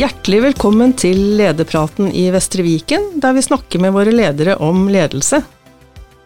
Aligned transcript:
Hjertelig 0.00 0.38
velkommen 0.40 0.94
til 0.96 1.18
lederpraten 1.36 2.06
i 2.16 2.22
Vestre 2.32 2.62
Viken, 2.64 3.18
der 3.20 3.34
vi 3.36 3.42
snakker 3.44 3.82
med 3.82 3.92
våre 3.92 4.14
ledere 4.14 4.54
om 4.64 4.86
ledelse. 4.88 5.42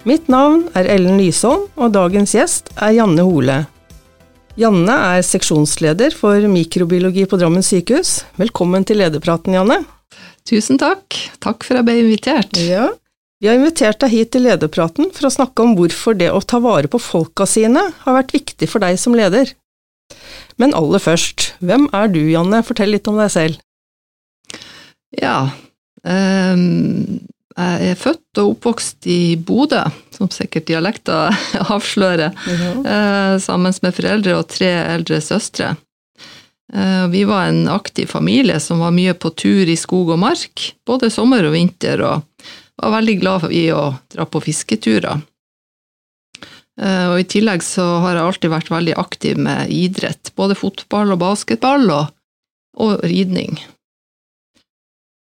Mitt 0.06 0.28
navn 0.30 0.60
er 0.78 0.86
Ellen 0.92 1.16
Lysholm, 1.18 1.64
og 1.74 1.90
dagens 1.96 2.36
gjest 2.36 2.70
er 2.76 2.92
Janne 2.94 3.24
Hole. 3.26 3.56
Janne 4.60 4.98
er 5.16 5.24
seksjonsleder 5.26 6.14
for 6.14 6.46
mikrobiologi 6.52 7.24
på 7.26 7.40
Drammen 7.40 7.66
sykehus. 7.66 8.20
Velkommen 8.38 8.86
til 8.86 9.00
lederpraten, 9.02 9.58
Janne. 9.58 9.80
Tusen 10.46 10.78
takk. 10.78 11.18
Takk 11.42 11.66
for 11.66 11.74
at 11.74 11.82
jeg 11.82 11.88
ble 11.90 11.98
invitert. 12.04 12.62
Ja, 12.62 12.92
Vi 13.42 13.50
har 13.50 13.58
invitert 13.58 13.98
deg 14.06 14.14
hit 14.14 14.30
til 14.36 14.46
lederpraten 14.46 15.10
for 15.10 15.26
å 15.26 15.34
snakke 15.40 15.66
om 15.66 15.74
hvorfor 15.74 16.14
det 16.14 16.30
å 16.30 16.38
ta 16.46 16.62
vare 16.62 16.86
på 16.86 17.02
folka 17.02 17.42
sine 17.50 17.88
har 18.06 18.20
vært 18.20 18.38
viktig 18.38 18.70
for 18.70 18.86
deg 18.86 19.02
som 19.02 19.18
leder. 19.18 19.50
Men 20.62 20.78
aller 20.78 21.02
først, 21.02 21.56
hvem 21.58 21.88
er 21.90 22.06
du, 22.14 22.22
Janne? 22.30 22.62
Fortell 22.62 22.94
litt 22.94 23.10
om 23.10 23.18
deg 23.18 23.34
selv. 23.34 23.63
Ja, 25.20 25.50
um, 26.02 27.20
jeg 27.54 27.90
er 27.92 27.98
født 27.98 28.40
og 28.42 28.56
oppvokst 28.56 29.06
i 29.06 29.36
Bodø, 29.38 29.84
som 30.14 30.30
sikkert 30.34 30.66
dialekta 30.66 31.28
avslører, 31.74 32.34
uh, 32.34 33.36
sammen 33.42 33.74
med 33.84 33.94
foreldre 33.94 34.38
og 34.40 34.48
tre 34.50 34.72
eldre 34.96 35.20
søstre. 35.22 35.74
Uh, 36.74 37.06
vi 37.12 37.22
var 37.28 37.46
en 37.46 37.68
aktiv 37.70 38.10
familie 38.10 38.58
som 38.62 38.82
var 38.82 38.94
mye 38.96 39.14
på 39.14 39.30
tur 39.38 39.70
i 39.70 39.76
skog 39.78 40.10
og 40.16 40.18
mark, 40.24 40.72
både 40.86 41.12
sommer 41.14 41.46
og 41.46 41.54
vinter, 41.54 42.02
og 42.02 42.24
var 42.82 42.96
veldig 42.96 43.14
glad 43.20 43.46
i 43.54 43.68
å 43.70 43.92
dra 44.10 44.26
på 44.26 44.42
fisketurer. 44.42 45.22
Uh, 46.74 47.12
og 47.12 47.20
I 47.22 47.28
tillegg 47.30 47.62
så 47.62 47.84
har 48.02 48.16
jeg 48.16 48.26
alltid 48.26 48.54
vært 48.56 48.72
veldig 48.74 48.98
aktiv 48.98 49.38
med 49.38 49.70
idrett, 49.70 50.32
både 50.34 50.58
fotball 50.58 51.14
og 51.14 51.22
basketball 51.22 51.86
og, 51.86 52.10
og 52.82 53.06
ridning. 53.06 53.60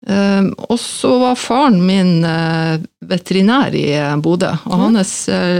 Uh, 0.07 0.47
og 0.69 0.77
så 0.79 1.09
var 1.19 1.35
faren 1.35 1.81
min 1.83 2.23
uh, 2.23 2.79
veterinær 3.03 3.75
i 3.75 3.89
Bodø, 4.23 4.53
og 4.69 4.77
mm. 4.77 4.83
hans 4.85 5.15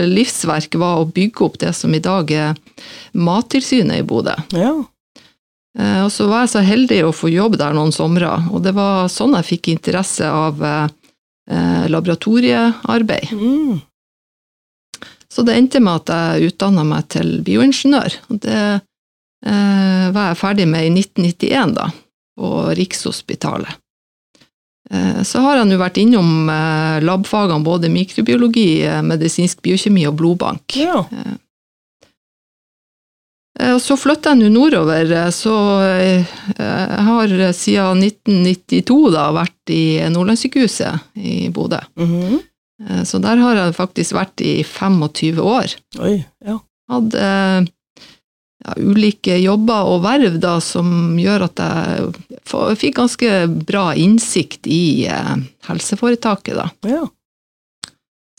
livsverk 0.07 0.77
var 0.79 1.01
å 1.01 1.09
bygge 1.09 1.43
opp 1.43 1.57
det 1.59 1.73
som 1.75 1.91
i 1.95 2.01
dag 2.03 2.31
er 2.31 2.79
Mattilsynet 3.17 3.99
i 3.99 4.07
Bodø. 4.07 4.37
Ja. 4.55 4.71
og 5.79 6.09
så 6.11 6.27
var 6.29 6.43
jeg 6.43 6.51
så 6.53 6.61
heldig 6.65 7.01
å 7.05 7.11
få 7.15 7.29
jobb 7.31 7.57
der 7.59 7.75
noen 7.75 7.91
somre, 7.95 8.31
og 8.53 8.63
det 8.65 8.73
var 8.77 9.09
sånn 9.11 9.35
jeg 9.39 9.47
fikk 9.49 9.71
interesse 9.73 10.29
av 10.29 10.61
laboratoriearbeid. 11.89 13.31
Mm. 13.33 13.79
Så 15.33 15.45
det 15.45 15.55
endte 15.55 15.81
med 15.83 16.01
at 16.01 16.11
jeg 16.11 16.49
utdanna 16.49 16.83
meg 16.87 17.09
til 17.13 17.37
bioingeniør. 17.45 18.17
Og 18.33 18.41
det 18.45 18.57
eh, 18.57 20.07
var 20.15 20.31
jeg 20.31 20.39
ferdig 20.41 20.65
med 20.69 20.87
i 20.87 20.93
1991, 20.95 21.75
da, 21.77 21.89
på 22.39 22.49
Rikshospitalet. 22.79 23.77
Eh, 24.93 25.21
så 25.23 25.41
har 25.43 25.59
jeg 25.59 25.69
nå 25.69 25.77
vært 25.79 25.99
innom 26.01 26.49
eh, 26.49 26.97
labfagene 27.05 27.65
både 27.65 27.91
mikrobiologi, 27.93 28.81
eh, 28.87 29.03
medisinsk 29.05 29.61
biokjemi 29.65 30.07
og 30.09 30.17
blodbank. 30.21 30.79
Ja. 30.79 31.03
Og 33.59 33.81
så 33.83 33.97
flytta 33.99 34.31
jeg 34.31 34.39
nå 34.39 34.49
nordover, 34.53 35.09
så 35.35 35.53
jeg 35.83 36.21
har 36.55 37.33
siden 37.51 38.05
1992 38.05 39.09
da 39.11 39.25
vært 39.35 39.73
i 39.75 39.99
Nordlandssykehuset 40.13 41.19
i 41.19 41.49
Bodø. 41.51 41.81
Mm 41.99 42.07
-hmm. 42.07 43.03
så 43.03 43.19
der 43.19 43.35
har 43.35 43.55
jeg 43.55 43.75
faktisk 43.75 44.15
vært 44.15 44.41
i 44.41 44.63
25 44.63 45.41
år. 45.41 45.75
Oi, 45.99 46.23
ja. 46.45 46.57
Hadde 46.89 47.67
ja, 48.65 48.75
ulike 48.77 49.37
jobber 49.39 49.87
og 49.91 50.03
verv 50.03 50.39
da, 50.41 50.57
som 50.63 51.17
gjør 51.19 51.47
at 51.47 51.61
jeg 51.63 52.81
fikk 52.81 52.99
ganske 52.99 53.31
bra 53.67 53.91
innsikt 53.95 54.67
i 54.67 55.07
eh, 55.07 55.35
helseforetaket. 55.69 56.59
Da. 56.59 56.69
ja. 56.89 57.05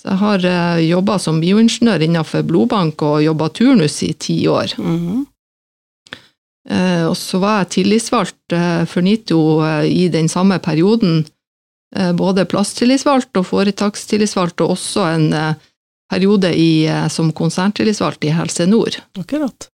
Så 0.01 0.09
jeg 0.13 0.21
har 0.23 0.47
eh, 0.49 0.85
jobba 0.89 1.19
som 1.21 1.43
bioingeniør 1.43 2.07
innenfor 2.07 2.47
blodbank 2.49 3.03
og 3.05 3.21
jobba 3.25 3.51
turnus 3.53 4.03
i 4.07 4.15
ti 4.15 4.43
år. 4.49 4.77
Mhm. 4.79 5.27
Eh, 6.71 7.05
og 7.09 7.17
så 7.17 7.39
var 7.41 7.63
jeg 7.63 7.71
tillitsvalgt 7.79 8.53
eh, 8.53 8.83
for 8.87 9.03
NITO 9.03 9.41
eh, 9.65 9.87
i 9.89 10.09
den 10.13 10.29
samme 10.29 10.59
perioden 10.63 11.25
Eh, 11.97 12.13
både 12.13 12.47
plasstillitsvalgt 12.47 13.35
og 13.41 13.49
foretakstillitsvalgt, 13.49 14.63
og 14.63 14.77
også 14.77 15.07
en 15.11 15.33
eh, 15.35 15.69
periode 16.11 16.53
i, 16.55 16.87
som 17.11 17.33
konserntillitsvalgt 17.35 18.27
i 18.27 18.35
Helse 18.35 18.67
Nord. 18.67 19.01
Akkurat. 19.19 19.70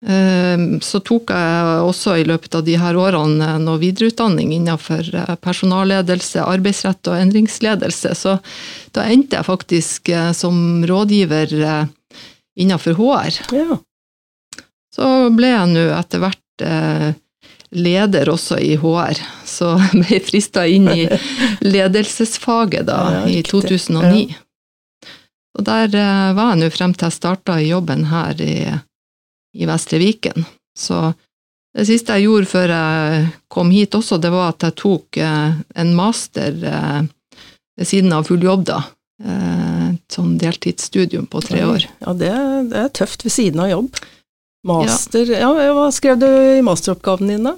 Så 0.00 1.02
tok 1.04 1.28
jeg 1.28 1.80
også 1.84 2.14
i 2.16 2.22
løpet 2.24 2.54
av 2.56 2.62
de 2.64 2.72
her 2.80 2.96
årene 2.96 3.50
noe 3.60 3.76
videreutdanning 3.82 4.54
innenfor 4.56 5.04
personalledelse, 5.44 6.40
arbeidsrett 6.40 7.10
og 7.12 7.18
endringsledelse, 7.20 8.14
så 8.16 8.38
da 8.96 9.04
endte 9.12 9.36
jeg 9.36 9.48
faktisk 9.50 10.08
som 10.38 10.86
rådgiver 10.88 11.52
innenfor 12.56 12.96
HR. 12.96 13.42
Ja. 13.52 13.76
Så 14.96 15.10
ble 15.36 15.52
jeg 15.52 15.72
nå 15.74 15.84
etter 15.98 16.24
hvert 16.24 16.64
leder 17.70 18.30
også 18.30 18.58
i 18.58 18.76
HR, 18.76 19.20
så 19.46 19.74
ble 19.94 20.06
jeg 20.08 20.26
frista 20.26 20.66
inn 20.66 20.88
i 20.90 21.06
ledelsesfaget 21.64 22.86
da, 22.90 23.00
Ja, 23.20 23.24
i 23.26 23.40
riktig. 23.40 23.50
2009. 23.50 24.38
Og 25.58 25.66
der 25.66 25.96
eh, 25.98 26.30
var 26.36 26.52
jeg 26.54 26.62
nå 26.62 26.70
frem 26.74 26.94
til 26.94 27.08
jeg 27.08 27.18
starta 27.18 27.58
i 27.60 27.70
jobben 27.70 28.06
her 28.10 28.38
i, 28.42 28.54
i 29.56 29.66
Vestre 29.68 29.98
Viken. 30.02 30.44
Så 30.78 31.12
det 31.76 31.86
siste 31.86 32.16
jeg 32.18 32.26
gjorde 32.26 32.50
før 32.50 32.72
jeg 32.74 33.26
kom 33.52 33.70
hit 33.74 33.94
også, 33.94 34.18
det 34.22 34.32
var 34.34 34.52
at 34.54 34.64
jeg 34.66 34.76
tok 34.80 35.18
eh, 35.22 35.58
en 35.78 35.92
master 35.94 36.56
eh, 36.66 37.02
ved 37.78 37.86
siden 37.88 38.14
av 38.14 38.26
full 38.26 38.42
jobb, 38.42 38.64
da. 38.72 38.80
Eh, 39.22 39.84
Et 39.90 40.14
sånn 40.14 40.36
deltidsstudium 40.38 41.26
på 41.30 41.42
tre 41.42 41.62
år. 41.66 41.86
Ja, 42.02 42.14
det, 42.14 42.32
det 42.70 42.82
er 42.84 42.90
tøft 42.94 43.24
ved 43.26 43.34
siden 43.34 43.62
av 43.62 43.70
jobb. 43.70 44.00
Master 44.66 45.30
ja. 45.32 45.48
Hva 45.72 45.86
skrev 45.94 46.18
du 46.20 46.26
i 46.28 46.60
masteroppgaven 46.62 47.30
din, 47.32 47.46
da? 47.48 47.54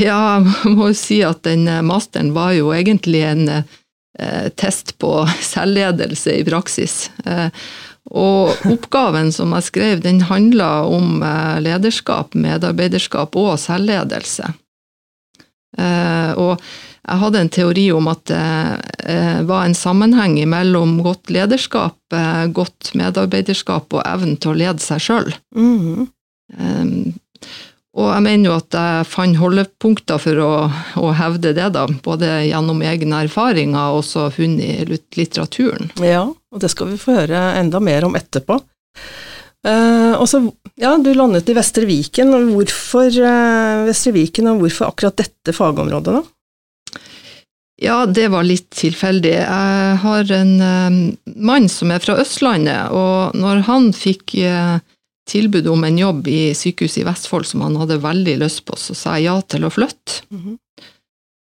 Ja, 0.00 0.38
jeg 0.42 0.72
må 0.76 0.90
jo 0.90 0.98
si 0.98 1.20
at 1.26 1.42
den 1.46 1.66
masteren 1.86 2.32
var 2.36 2.54
jo 2.56 2.72
egentlig 2.74 3.22
en 3.26 3.44
eh, 3.50 4.46
test 4.58 4.96
på 5.02 5.12
selvledelse 5.42 6.38
i 6.40 6.46
praksis. 6.46 7.10
Eh, 7.26 7.50
og 8.10 8.52
oppgaven 8.70 9.32
som 9.34 9.54
jeg 9.56 9.66
skrev, 9.66 10.00
den 10.04 10.20
handla 10.28 10.84
om 10.86 11.22
eh, 11.26 11.56
lederskap, 11.64 12.34
medarbeiderskap 12.38 13.34
og 13.40 13.56
selvledelse. 13.58 14.52
Eh, 15.76 16.32
og 16.38 16.60
jeg 17.06 17.20
hadde 17.22 17.40
en 17.42 17.52
teori 17.54 17.86
om 17.94 18.08
at 18.10 18.22
det 18.30 18.42
eh, 19.10 19.42
var 19.46 19.66
en 19.66 19.76
sammenheng 19.78 20.38
mellom 20.50 20.96
godt 21.06 21.30
lederskap, 21.34 21.98
godt 22.54 22.92
medarbeiderskap 22.98 23.94
og 23.94 24.02
evnen 24.06 24.38
til 24.42 24.54
å 24.54 24.58
lede 24.64 24.82
seg 24.82 25.02
sjøl. 25.02 25.32
Mhm. 25.56 26.06
Um, 26.56 27.12
og 27.96 28.10
jeg 28.12 28.22
mener 28.26 28.50
jo 28.50 28.56
at 28.60 28.74
jeg 28.76 29.06
fant 29.08 29.38
holdepunkter 29.40 30.20
for 30.20 30.40
å, 30.44 30.50
å 31.00 31.12
hevde 31.16 31.54
det, 31.56 31.70
da, 31.72 31.86
både 32.04 32.28
gjennom 32.44 32.82
egne 32.84 33.22
erfaringer 33.24 33.94
og 33.94 34.02
også 34.02 34.26
funnet 34.34 34.82
i 34.84 34.84
lit- 34.90 35.16
litteraturen. 35.16 35.88
Ja, 36.04 36.26
og 36.56 36.62
det 36.62 36.72
skal 36.72 36.90
vi 36.90 37.00
få 37.00 37.18
høre 37.20 37.42
enda 37.60 37.80
mer 37.84 38.08
om 38.08 38.16
etterpå. 38.18 38.58
Uh, 39.66 40.14
og 40.20 40.26
så, 40.30 40.40
ja, 40.78 40.94
du 41.02 41.10
landet 41.16 41.48
i 41.50 41.56
Vestre 41.56 41.88
Viken. 41.88 42.32
og 42.36 42.50
Hvorfor 42.54 43.10
uh, 43.10 43.84
Vestre 43.88 44.14
Viken, 44.16 44.48
og 44.52 44.62
hvorfor 44.62 44.88
akkurat 44.88 45.18
dette 45.20 45.54
fagområdet, 45.56 46.16
da? 46.16 47.00
Ja, 47.82 47.96
det 48.08 48.30
var 48.32 48.46
litt 48.46 48.70
tilfeldig. 48.72 49.34
Jeg 49.36 49.96
har 50.04 50.34
en 50.38 50.52
uh, 50.62 51.00
mann 51.36 51.68
som 51.72 51.92
er 51.92 52.04
fra 52.04 52.16
Østlandet, 52.22 52.94
og 52.94 53.36
når 53.36 53.66
han 53.68 53.90
fikk 53.96 54.38
tilbud 55.26 55.66
om 55.66 55.82
en 55.84 55.98
jobb 55.98 56.28
i 56.30 56.40
sykehuset 56.54 57.02
i 57.02 57.06
Vestfold 57.08 57.48
som 57.48 57.64
han 57.66 57.76
hadde 57.80 57.98
veldig 58.04 58.36
lyst 58.44 58.62
på, 58.68 58.78
så 58.78 58.94
sa 58.94 59.16
jeg 59.18 59.26
ja 59.26 59.40
til 59.50 59.66
å 59.66 59.72
flytte. 59.74 60.22
Mhm. 60.30 60.54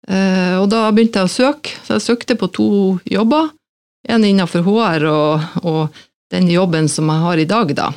Eh, 0.09 0.55
og 0.57 0.67
da 0.71 0.87
begynte 0.89 1.21
jeg 1.21 1.29
å 1.29 1.31
søke, 1.31 1.73
så 1.85 1.97
jeg 1.97 2.05
søkte 2.07 2.37
på 2.39 2.49
to 2.53 2.69
jobber. 3.05 3.51
En 4.09 4.25
innenfor 4.25 4.65
HR 4.65 5.05
og, 5.09 5.59
og 5.61 6.01
den 6.31 6.47
jobben 6.49 6.87
som 6.89 7.09
jeg 7.11 7.25
har 7.25 7.41
i 7.41 7.49
dag, 7.49 7.75
da. 7.77 7.91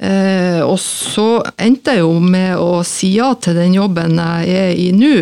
Eh, 0.00 0.60
og 0.64 0.78
så 0.80 1.42
endte 1.60 1.96
jeg 1.96 2.02
jo 2.02 2.16
med 2.20 2.56
å 2.60 2.80
si 2.86 3.12
ja 3.18 3.32
til 3.38 3.58
den 3.58 3.76
jobben 3.76 4.16
jeg 4.18 4.56
er 4.62 4.72
i 4.78 4.88
nå. 4.96 5.14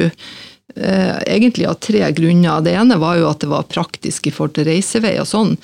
Eh, 0.76 1.17
egentlig 1.26 1.67
av 1.67 1.81
tre 1.82 2.05
grunner. 2.17 2.62
Det 2.64 2.76
ene 2.79 3.00
var 3.00 3.19
jo 3.19 3.29
at 3.31 3.43
det 3.43 3.50
var 3.50 3.69
praktisk 3.70 4.29
i 4.29 4.35
forhold 4.35 4.56
til 4.58 4.69
reisevei 4.70 5.17
og 5.23 5.29
sånn. 5.29 5.56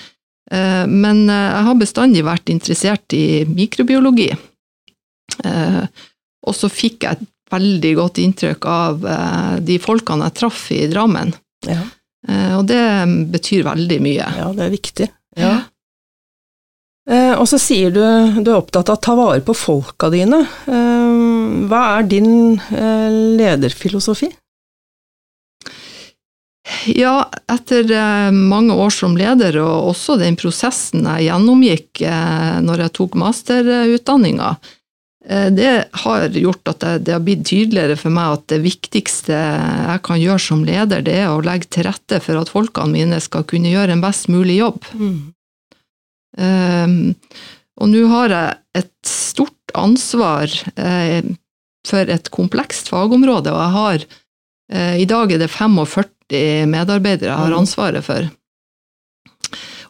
Eh, 0.50 0.84
men 0.90 1.26
eh, 1.30 1.46
jeg 1.52 1.68
har 1.68 1.80
bestandig 1.80 2.26
vært 2.26 2.52
interessert 2.52 3.16
i 3.16 3.44
mikrobiologi. 3.48 4.32
Eh, 5.44 5.82
og 6.46 6.54
så 6.54 6.70
fikk 6.70 7.06
jeg 7.06 7.18
et 7.18 7.26
veldig 7.52 7.92
godt 8.00 8.20
inntrykk 8.22 8.66
av 8.70 9.06
eh, 9.06 9.54
de 9.66 9.78
folkene 9.82 10.28
jeg 10.28 10.38
traff 10.42 10.66
i 10.74 10.84
Drammen. 10.90 11.32
Ja, 11.66 11.82
Og 12.26 12.64
det 12.66 12.82
betyr 13.30 13.62
veldig 13.68 13.96
mye. 14.02 14.28
ja 14.40 14.46
det 14.56 14.64
er 14.64 14.72
viktig. 14.72 15.06
Ja. 15.38 15.54
Eh, 17.06 17.34
og 17.38 17.46
så 17.46 17.58
sier 17.62 17.92
du 17.94 18.02
du 18.42 18.50
er 18.50 18.56
opptatt 18.58 18.90
av 18.90 18.98
å 18.98 19.02
ta 19.04 19.14
vare 19.18 19.42
på 19.46 19.54
folka 19.54 20.10
dine. 20.10 20.42
Eh, 20.66 21.12
hva 21.70 21.82
er 21.98 22.08
din 22.10 22.58
eh, 22.74 23.10
lederfilosofi? 23.38 24.32
Ja, 26.90 27.28
etter 27.50 27.86
eh, 27.94 28.32
mange 28.34 28.74
år 28.74 28.90
som 28.90 29.14
leder, 29.18 29.60
og 29.62 29.92
også 29.92 30.16
den 30.18 30.38
prosessen 30.38 31.06
jeg 31.06 31.28
gjennomgikk 31.28 32.02
eh, 32.02 32.56
når 32.66 32.86
jeg 32.86 32.96
tok 32.98 33.14
masterutdanninga, 33.22 34.56
eh, 34.56 34.72
det 35.26 35.70
har 36.04 36.36
gjort 36.38 36.70
at 36.70 36.84
det 37.02 37.10
har 37.10 37.22
blitt 37.26 37.42
tydeligere 37.48 37.96
for 37.98 38.14
meg 38.14 38.36
at 38.36 38.44
det 38.52 38.60
viktigste 38.62 39.34
jeg 39.34 40.02
kan 40.06 40.20
gjøre 40.22 40.42
som 40.44 40.60
leder, 40.62 41.02
det 41.02 41.16
er 41.24 41.32
å 41.32 41.40
legge 41.42 41.66
til 41.74 41.88
rette 41.88 42.20
for 42.22 42.38
at 42.38 42.52
folkene 42.52 42.94
mine 42.94 43.18
skal 43.24 43.42
kunne 43.50 43.72
gjøre 43.72 43.96
en 43.96 44.04
best 44.04 44.30
mulig 44.30 44.60
jobb. 44.60 44.86
Mm. 44.94 45.16
Um, 46.38 46.94
og 47.80 47.90
nå 47.92 48.04
har 48.12 48.32
jeg 48.32 48.84
et 48.84 48.92
stort 49.08 49.74
ansvar 49.76 50.52
eh, 50.80 51.24
for 51.86 52.12
et 52.12 52.30
komplekst 52.34 52.90
fagområde, 52.92 53.52
og 53.52 53.60
jeg 53.60 53.74
har 53.76 54.06
eh, 54.72 54.94
I 55.02 55.08
dag 55.08 55.32
er 55.32 55.42
det 55.42 55.52
45 55.52 56.70
medarbeidere 56.72 57.30
jeg 57.30 57.42
har 57.42 57.52
mm. 57.52 57.58
ansvaret 57.60 58.06
for. 58.06 58.30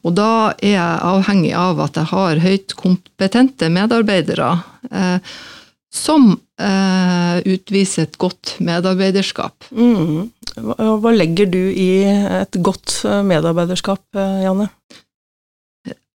Og 0.06 0.14
da 0.14 0.30
er 0.62 0.76
jeg 0.76 1.04
avhengig 1.10 1.52
av 1.58 1.82
at 1.82 1.98
jeg 1.98 2.10
har 2.12 2.42
høyt 2.44 2.76
kompetente 2.78 3.70
medarbeidere 3.72 4.52
eh, 4.90 5.36
som 5.92 6.28
eh, 6.60 7.38
utviser 7.42 8.06
et 8.06 8.18
godt 8.20 8.56
medarbeiderskap. 8.62 9.70
Mm. 9.72 10.28
Hva, 10.54 10.92
hva 11.02 11.14
legger 11.14 11.50
du 11.50 11.62
i 11.72 11.90
et 12.06 12.60
godt 12.62 13.00
medarbeiderskap, 13.26 14.04
eh, 14.14 14.44
Janne? 14.46 14.70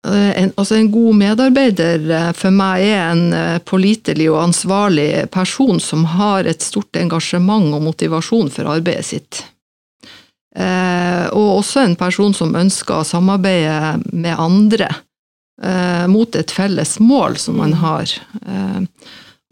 Eh, 0.07 0.43
en, 0.43 0.51
altså 0.55 0.75
en 0.75 0.91
god 0.91 1.15
medarbeider 1.15 2.07
eh, 2.09 2.29
for 2.33 2.53
meg 2.55 2.87
er 2.87 3.01
en 3.11 3.27
eh, 3.37 3.59
pålitelig 3.61 4.31
og 4.31 4.39
ansvarlig 4.47 5.27
person 5.33 5.77
som 5.83 6.07
har 6.15 6.49
et 6.49 6.65
stort 6.65 6.97
engasjement 6.97 7.69
og 7.75 7.85
motivasjon 7.85 8.49
for 8.53 8.71
arbeidet 8.71 9.05
sitt. 9.11 9.43
Og 10.51 11.45
også 11.61 11.85
en 11.85 11.93
person 11.95 12.33
som 12.35 12.57
ønsker 12.59 12.97
å 12.97 13.07
samarbeide 13.07 14.01
med 14.11 14.35
andre 14.35 14.89
mot 16.11 16.35
et 16.35 16.51
felles 16.51 16.97
mål 16.99 17.37
som 17.39 17.55
man 17.61 17.71
mm. 17.71 17.79
har. 17.79 18.15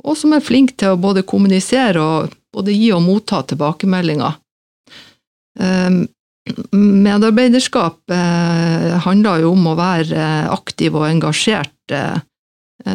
og 0.04 0.18
som 0.20 0.36
er 0.36 0.44
flink 0.44 0.74
til 0.76 0.92
å 0.92 1.00
både 1.00 1.24
kommunisere 1.24 2.04
og 2.04 2.36
både 2.52 2.76
gi 2.76 2.90
og 2.92 3.06
motta 3.06 3.40
tilbakemeldinger. 3.48 4.36
Medarbeiderskap 6.72 8.12
eh, 8.12 8.96
handler 9.06 9.44
jo 9.44 9.54
om 9.54 9.68
å 9.70 9.78
være 9.78 10.24
aktiv 10.50 10.96
og 10.98 11.08
engasjert 11.10 11.94
eh, 11.94 12.18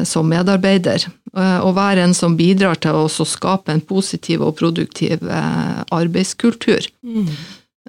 som 0.07 0.29
medarbeider. 0.31 1.07
Eh, 1.37 1.59
og 1.63 1.77
være 1.79 2.07
en 2.07 2.17
som 2.17 2.37
bidrar 2.39 2.81
til 2.83 3.05
å 3.05 3.09
skape 3.09 3.75
en 3.75 3.85
positiv 3.85 4.43
og 4.47 4.57
produktiv 4.59 5.23
arbeidskultur. 5.29 6.89
Mm. 7.05 7.29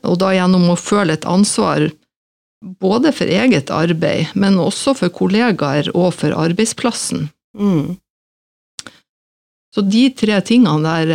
Og 0.03 0.17
da 0.19 0.33
gjennom 0.35 0.67
å 0.73 0.79
føle 0.79 1.15
et 1.15 1.27
ansvar 1.29 1.87
både 2.81 3.11
for 3.15 3.29
eget 3.29 3.69
arbeid, 3.71 4.33
men 4.33 4.59
også 4.59 4.95
for 4.97 5.13
kollegaer 5.13 5.91
og 5.93 6.11
for 6.17 6.35
arbeidsplassen. 6.35 7.29
Mm. 7.55 7.95
Så 9.75 9.83
de 9.83 10.07
tre 10.17 10.39
tingene 10.47 10.81
der 10.83 11.13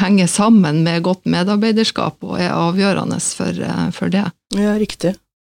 henger 0.00 0.26
sammen 0.26 0.82
med 0.84 1.04
godt 1.04 1.26
medarbeiderskap 1.28 2.22
og 2.24 2.38
er 2.40 2.54
avgjørende 2.54 3.18
for, 3.20 3.50
eh, 3.50 3.90
for 3.90 4.12
det. 4.12 4.24
Ja, 4.54 4.76
riktig. 4.78 5.16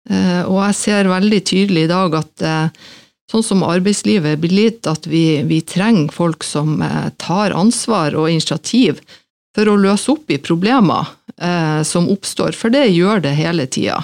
Eh, 0.08 0.42
og 0.46 0.62
jeg 0.62 0.74
ser 0.74 1.10
veldig 1.10 1.44
tydelig 1.44 1.84
i 1.84 1.90
dag 1.90 2.14
at 2.14 2.42
eh, 2.42 2.68
sånn 3.30 3.42
som 3.42 3.64
arbeidslivet 3.66 4.38
blir 4.40 4.54
litt, 4.54 4.86
at 4.86 5.06
vi, 5.06 5.42
vi 5.42 5.60
trenger 5.60 6.12
folk 6.14 6.44
som 6.46 6.78
tar 7.18 7.50
ansvar 7.50 8.14
og 8.14 8.30
initiativ 8.30 9.00
for 9.56 9.70
å 9.72 9.78
løse 9.80 10.12
opp 10.12 10.28
i 10.30 10.36
problemer 10.42 11.08
som 11.84 12.06
oppstår, 12.12 12.52
for 12.56 12.72
det 12.72 12.86
gjør 12.92 13.22
det 13.24 13.34
hele 13.36 13.66
tida. 13.68 13.98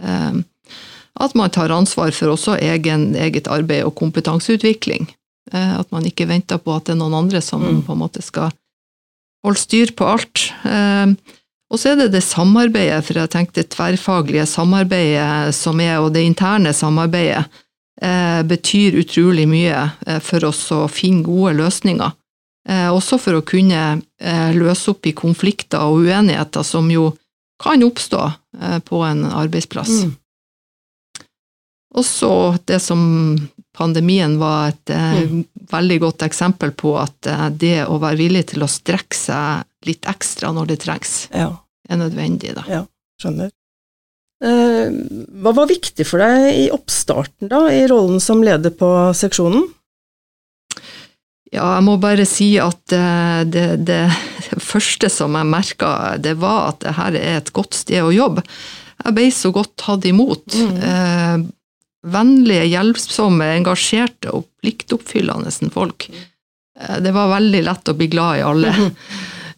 At 0.00 1.34
man 1.36 1.52
tar 1.52 1.72
ansvar 1.72 2.12
for 2.16 2.32
også 2.32 2.54
egen, 2.60 3.10
eget 3.16 3.48
arbeid 3.52 3.84
og 3.84 3.94
kompetanseutvikling. 3.98 5.10
At 5.52 5.88
man 5.92 6.08
ikke 6.08 6.28
venter 6.30 6.60
på 6.60 6.72
at 6.76 6.88
det 6.88 6.94
er 6.94 7.00
noen 7.02 7.18
andre 7.18 7.42
som 7.44 7.64
mm. 7.64 7.82
på 7.84 7.96
en 7.96 8.00
måte 8.00 8.24
skal 8.24 8.48
holde 9.44 9.60
styr 9.60 9.92
på 9.96 10.08
alt. 10.08 10.50
Ehm, 10.68 11.16
og 11.70 11.78
så 11.78 11.92
er 11.92 12.00
det 12.00 12.10
det 12.16 12.24
samarbeidet, 12.26 13.02
for 13.06 13.20
jeg 13.20 13.32
tenkte 13.32 13.66
tverrfaglige 13.70 14.46
samarbeidet 14.50 15.54
som 15.56 15.80
er, 15.82 16.00
og 16.02 16.12
det 16.14 16.26
interne 16.26 16.72
samarbeidet, 16.74 17.44
eh, 18.02 18.40
betyr 18.42 18.98
utrolig 19.00 19.46
mye 19.48 19.90
eh, 20.06 20.18
for 20.24 20.48
oss 20.48 20.64
å 20.74 20.86
finne 20.90 21.22
gode 21.26 21.54
løsninger. 21.60 22.16
Eh, 22.68 22.88
også 22.92 23.18
for 23.20 23.38
å 23.38 23.46
kunne 23.46 24.00
løse 24.54 24.90
opp 24.92 25.06
i 25.08 25.14
konflikter 25.16 25.80
og 25.88 26.04
uenigheter 26.04 26.66
som 26.66 26.90
jo 26.92 27.14
kan 27.60 27.82
oppstå 27.84 28.20
på 28.84 29.00
en 29.04 29.24
arbeidsplass. 29.24 30.04
Mm. 30.04 30.12
Også 32.00 32.30
det 32.68 32.78
som 32.84 33.00
pandemien 33.76 34.36
var 34.38 34.70
et 34.70 34.92
eh, 34.94 35.22
mm. 35.26 35.40
veldig 35.70 35.98
godt 36.04 36.26
eksempel 36.26 36.74
på 36.76 36.94
at 37.00 37.26
eh, 37.30 37.48
det 37.50 37.78
å 37.86 37.98
være 38.02 38.20
villig 38.20 38.44
til 38.52 38.64
å 38.64 38.70
strekke 38.70 39.16
seg 39.16 39.88
litt 39.88 40.06
ekstra 40.10 40.52
når 40.54 40.72
det 40.72 40.80
trengs, 40.84 41.14
ja. 41.32 41.50
er 41.88 42.00
nødvendig. 42.02 42.54
Da. 42.58 42.66
Ja, 42.70 42.84
skjønner. 43.22 43.50
Eh, 44.44 44.94
hva 45.42 45.54
var 45.56 45.68
viktig 45.70 46.06
for 46.08 46.22
deg 46.22 46.62
i 46.66 46.68
oppstarten, 46.74 47.50
da, 47.50 47.66
i 47.72 47.86
rollen 47.90 48.22
som 48.22 48.44
leder 48.44 48.74
på 48.74 48.90
seksjonen? 49.16 49.66
Ja, 51.50 51.64
jeg 51.76 51.86
må 51.86 51.96
bare 51.98 52.26
si 52.28 52.52
at 52.62 52.80
det, 52.92 53.50
det, 53.54 53.64
det 53.88 54.02
første 54.72 55.10
som 55.10 55.34
jeg 55.38 55.50
merka, 55.50 55.94
det 56.18 56.36
var 56.42 56.74
at 56.74 56.84
det 56.84 56.98
her 56.98 57.16
er 57.18 57.40
et 57.40 57.54
godt 57.56 57.74
sted 57.78 58.04
å 58.04 58.12
jobbe. 58.14 58.46
Jeg 59.00 59.16
ble 59.16 59.30
så 59.34 59.50
godt 59.54 59.74
tatt 59.80 60.06
imot. 60.06 60.46
Mm 60.54 61.48
vennlige, 62.06 62.68
hjelpsomme, 62.70 63.48
engasjerte 63.58 64.32
og 64.32 64.46
pliktoppfyllende 64.62 65.52
folk. 65.74 66.08
Eh, 66.10 66.96
det 67.04 67.12
var 67.16 67.34
veldig 67.34 67.62
lett 67.66 67.92
å 67.92 67.96
bli 67.98 68.10
glad 68.12 68.40
i 68.40 68.48
alle. 68.52 68.74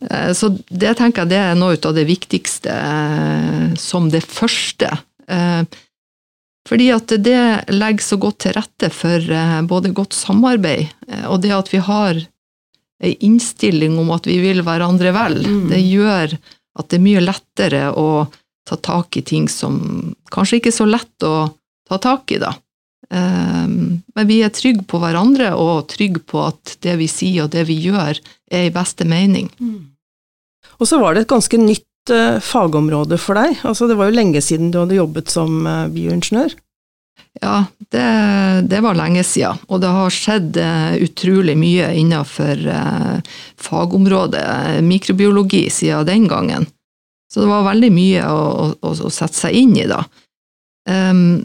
Eh, 0.02 0.32
så 0.34 0.48
det 0.66 0.96
tenker 0.98 1.22
jeg 1.22 1.30
det 1.30 1.36
er 1.38 1.52
noe 1.54 1.76
av 1.78 1.92
det 1.94 2.02
viktigste 2.08 2.72
eh, 2.74 3.69
som 3.78 4.08
det 4.10 4.24
første. 4.26 4.88
Fordi 6.69 6.88
at 6.94 7.14
det 7.24 7.72
legger 7.74 8.04
så 8.06 8.19
godt 8.22 8.44
til 8.44 8.54
rette 8.54 8.90
for 8.94 9.32
både 9.66 9.90
godt 9.96 10.14
samarbeid, 10.14 10.92
og 11.26 11.40
det 11.42 11.50
at 11.56 11.72
vi 11.72 11.81
har 11.82 12.20
ei 13.02 13.16
innstilling 13.26 13.96
om 13.98 14.12
at 14.14 14.28
vi 14.31 14.36
vil 14.38 14.62
hverandre 14.62 15.10
vel, 15.16 15.40
mm. 15.42 15.64
det 15.72 15.81
gjør 15.82 16.36
at 16.78 16.88
det 16.88 17.00
er 17.00 17.04
mye 17.04 17.24
lettere 17.24 17.82
å 17.98 18.06
ta 18.69 18.78
tak 18.78 19.19
i 19.19 19.24
ting 19.26 19.48
som 19.50 20.14
kanskje 20.31 20.60
ikke 20.60 20.70
er 20.70 20.78
så 20.78 20.86
lett 20.86 21.26
å 21.26 21.50
ta 21.88 21.98
tak 21.98 22.31
i, 22.31 22.38
da. 22.42 22.54
Ehm, 23.12 24.02
men 24.14 24.28
vi 24.28 24.40
er 24.44 24.52
trygge 24.54 24.86
på 24.88 25.00
hverandre 25.02 25.52
og 25.58 25.88
trygge 25.92 26.22
på 26.24 26.44
at 26.46 26.76
det 26.84 26.96
vi 27.00 27.08
sier 27.10 27.46
og 27.46 27.52
det 27.54 27.66
vi 27.69 27.81
gjør, 27.88 28.20
er 28.52 28.69
i 28.69 28.74
beste 28.74 29.06
mening. 29.08 29.50
Mm. 29.58 29.90
Og 30.78 30.88
så 30.88 31.00
var 31.02 31.14
det 31.14 31.24
et 31.24 31.32
ganske 31.32 31.58
nytt 31.60 31.86
fagområde 32.42 33.18
for 33.20 33.38
deg. 33.38 33.60
Altså, 33.68 33.86
det 33.86 33.96
var 33.98 34.10
jo 34.10 34.16
lenge 34.18 34.42
siden 34.42 34.72
du 34.72 34.80
hadde 34.80 34.98
jobbet 34.98 35.30
som 35.30 35.66
uh, 35.68 35.86
bioingeniør. 35.92 36.54
Ja, 37.40 37.64
det, 37.94 38.06
det, 38.68 38.80
var 38.84 38.98
lenge 38.98 39.22
siden, 39.24 39.60
og 39.68 39.80
det 39.80 39.92
har 39.94 40.12
skjedd 40.12 40.58
uh, 40.60 40.98
utrolig 41.00 41.54
mye 41.56 41.92
innenfor 42.00 42.66
fagområdet 43.62 44.82
mikrobiologi 44.84 45.68
siden 45.72 46.08
den 46.08 46.28
gangen. 46.28 46.66
Så 47.32 47.44
det 47.44 47.48
var 47.48 47.68
veldig 47.70 47.92
mye 47.94 48.26
å, 48.28 48.72
å, 48.76 48.92
å 48.92 49.12
sette 49.12 49.38
seg 49.38 49.56
inn 49.62 49.76
i 49.80 49.88
da. 49.88 50.02
Um, 50.90 51.40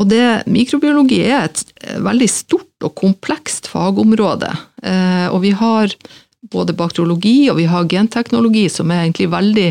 og 0.00 0.08
det, 0.08 0.44
mikrobiologi 0.50 1.20
er 1.26 1.48
et 1.48 1.62
veldig 2.02 2.28
stort 2.30 2.86
og 2.86 2.94
komplekst 2.98 3.68
fagområde. 3.70 4.50
Eh, 4.82 5.26
og 5.28 5.42
vi 5.44 5.52
har 5.56 5.92
både 6.50 6.74
bakteriologi 6.74 7.50
og 7.52 7.58
vi 7.60 7.68
har 7.70 7.88
genteknologi, 7.90 8.66
som 8.72 8.90
er 8.90 9.04
egentlig 9.04 9.30
veldig 9.32 9.68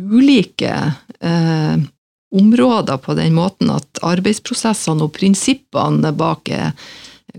ulike 0.00 0.74
eh, 1.20 1.82
områder 2.30 3.00
på 3.02 3.14
den 3.18 3.34
måten 3.34 3.72
at 3.74 4.02
arbeidsprosessene 4.06 5.06
og 5.06 5.14
prinsippene 5.16 6.12
bak 6.16 6.50
er 6.54 6.72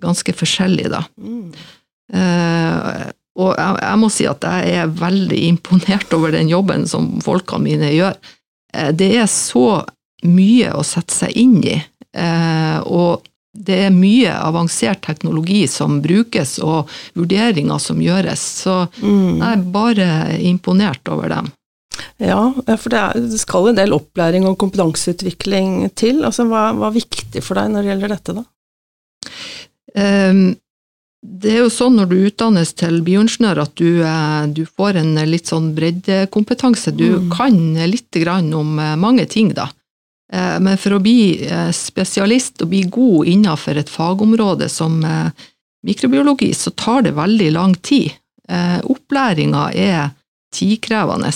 ganske 0.02 0.36
forskjellige. 0.36 0.92
Da. 0.92 1.04
Mm. 1.20 1.52
Eh, 2.14 3.10
og 3.40 3.56
jeg, 3.56 3.80
jeg, 3.80 4.00
må 4.02 4.12
si 4.12 4.28
at 4.28 4.44
jeg 4.44 4.76
er 4.84 4.94
veldig 5.00 5.40
imponert 5.48 6.14
over 6.18 6.36
den 6.36 6.52
jobben 6.52 6.86
som 6.90 7.14
folkene 7.24 7.70
mine 7.70 7.92
gjør. 7.96 8.20
Eh, 8.76 8.92
det 8.96 9.14
er 9.22 9.30
så 9.32 9.82
mye 10.28 10.74
å 10.78 10.84
sette 10.86 11.16
seg 11.16 11.38
inn 11.40 11.60
i. 11.64 11.78
Eh, 12.12 12.80
og 12.84 13.24
det 13.52 13.78
er 13.86 13.96
mye 13.96 14.32
avansert 14.32 15.02
teknologi 15.04 15.66
som 15.68 16.00
brukes, 16.04 16.58
og 16.64 16.90
vurderinger 17.20 17.82
som 17.84 18.00
gjøres. 18.04 18.44
Så 18.64 18.78
mm. 19.02 19.42
jeg 19.42 19.50
er 19.50 19.66
bare 19.74 20.08
imponert 20.40 21.12
over 21.12 21.34
dem. 21.34 21.52
Ja, 22.22 22.40
for 22.54 22.94
det, 22.94 23.02
er, 23.02 23.20
det, 23.34 23.42
skal 23.42 23.72
en 23.72 23.78
del 23.78 23.94
opplæring 23.96 24.48
og 24.48 24.58
kompetanseutvikling 24.62 25.92
til. 26.00 26.24
Altså, 26.28 26.48
hva, 26.50 26.70
hva 26.78 26.90
er 26.90 27.00
viktig 27.02 27.44
for 27.44 27.60
deg 27.60 27.74
når 27.74 27.84
det 27.84 27.92
gjelder 27.92 28.16
dette, 28.16 28.38
da? 28.40 28.46
Um, 29.92 30.44
det 31.22 31.52
er 31.52 31.60
jo 31.62 31.74
sånn 31.74 32.00
når 32.00 32.08
du 32.10 32.16
utdannes 32.26 32.72
til 32.80 33.02
bioingeniør 33.06 33.60
at 33.62 33.76
du, 33.78 34.02
eh, 34.02 34.46
du 34.50 34.64
får 34.66 34.98
en 34.98 35.12
litt 35.30 35.52
sånn 35.52 35.68
breddekompetanse. 35.78 36.96
Du 36.98 37.06
mm. 37.12 37.28
kan 37.36 37.60
litt 37.92 38.10
grann 38.24 38.50
om 38.58 38.80
eh, 38.82 38.96
mange 38.98 39.28
ting, 39.30 39.52
da. 39.54 39.68
Eh, 40.34 40.58
men 40.64 40.80
for 40.80 40.98
å 40.98 41.02
bli 41.04 41.38
spesialist 41.76 42.64
og 42.64 42.72
bli 42.74 42.84
god 42.90 43.32
innenfor 43.32 43.80
et 43.82 43.92
fagområde 43.92 44.70
som 44.72 45.02
mikrobiologi, 45.86 46.54
så 46.54 46.72
tar 46.78 47.08
det 47.08 47.18
veldig 47.18 47.52
lang 47.56 47.74
tid. 47.82 48.14
Opplæringa 48.84 49.70
er 49.74 50.12
tidkrevende. 50.54 51.32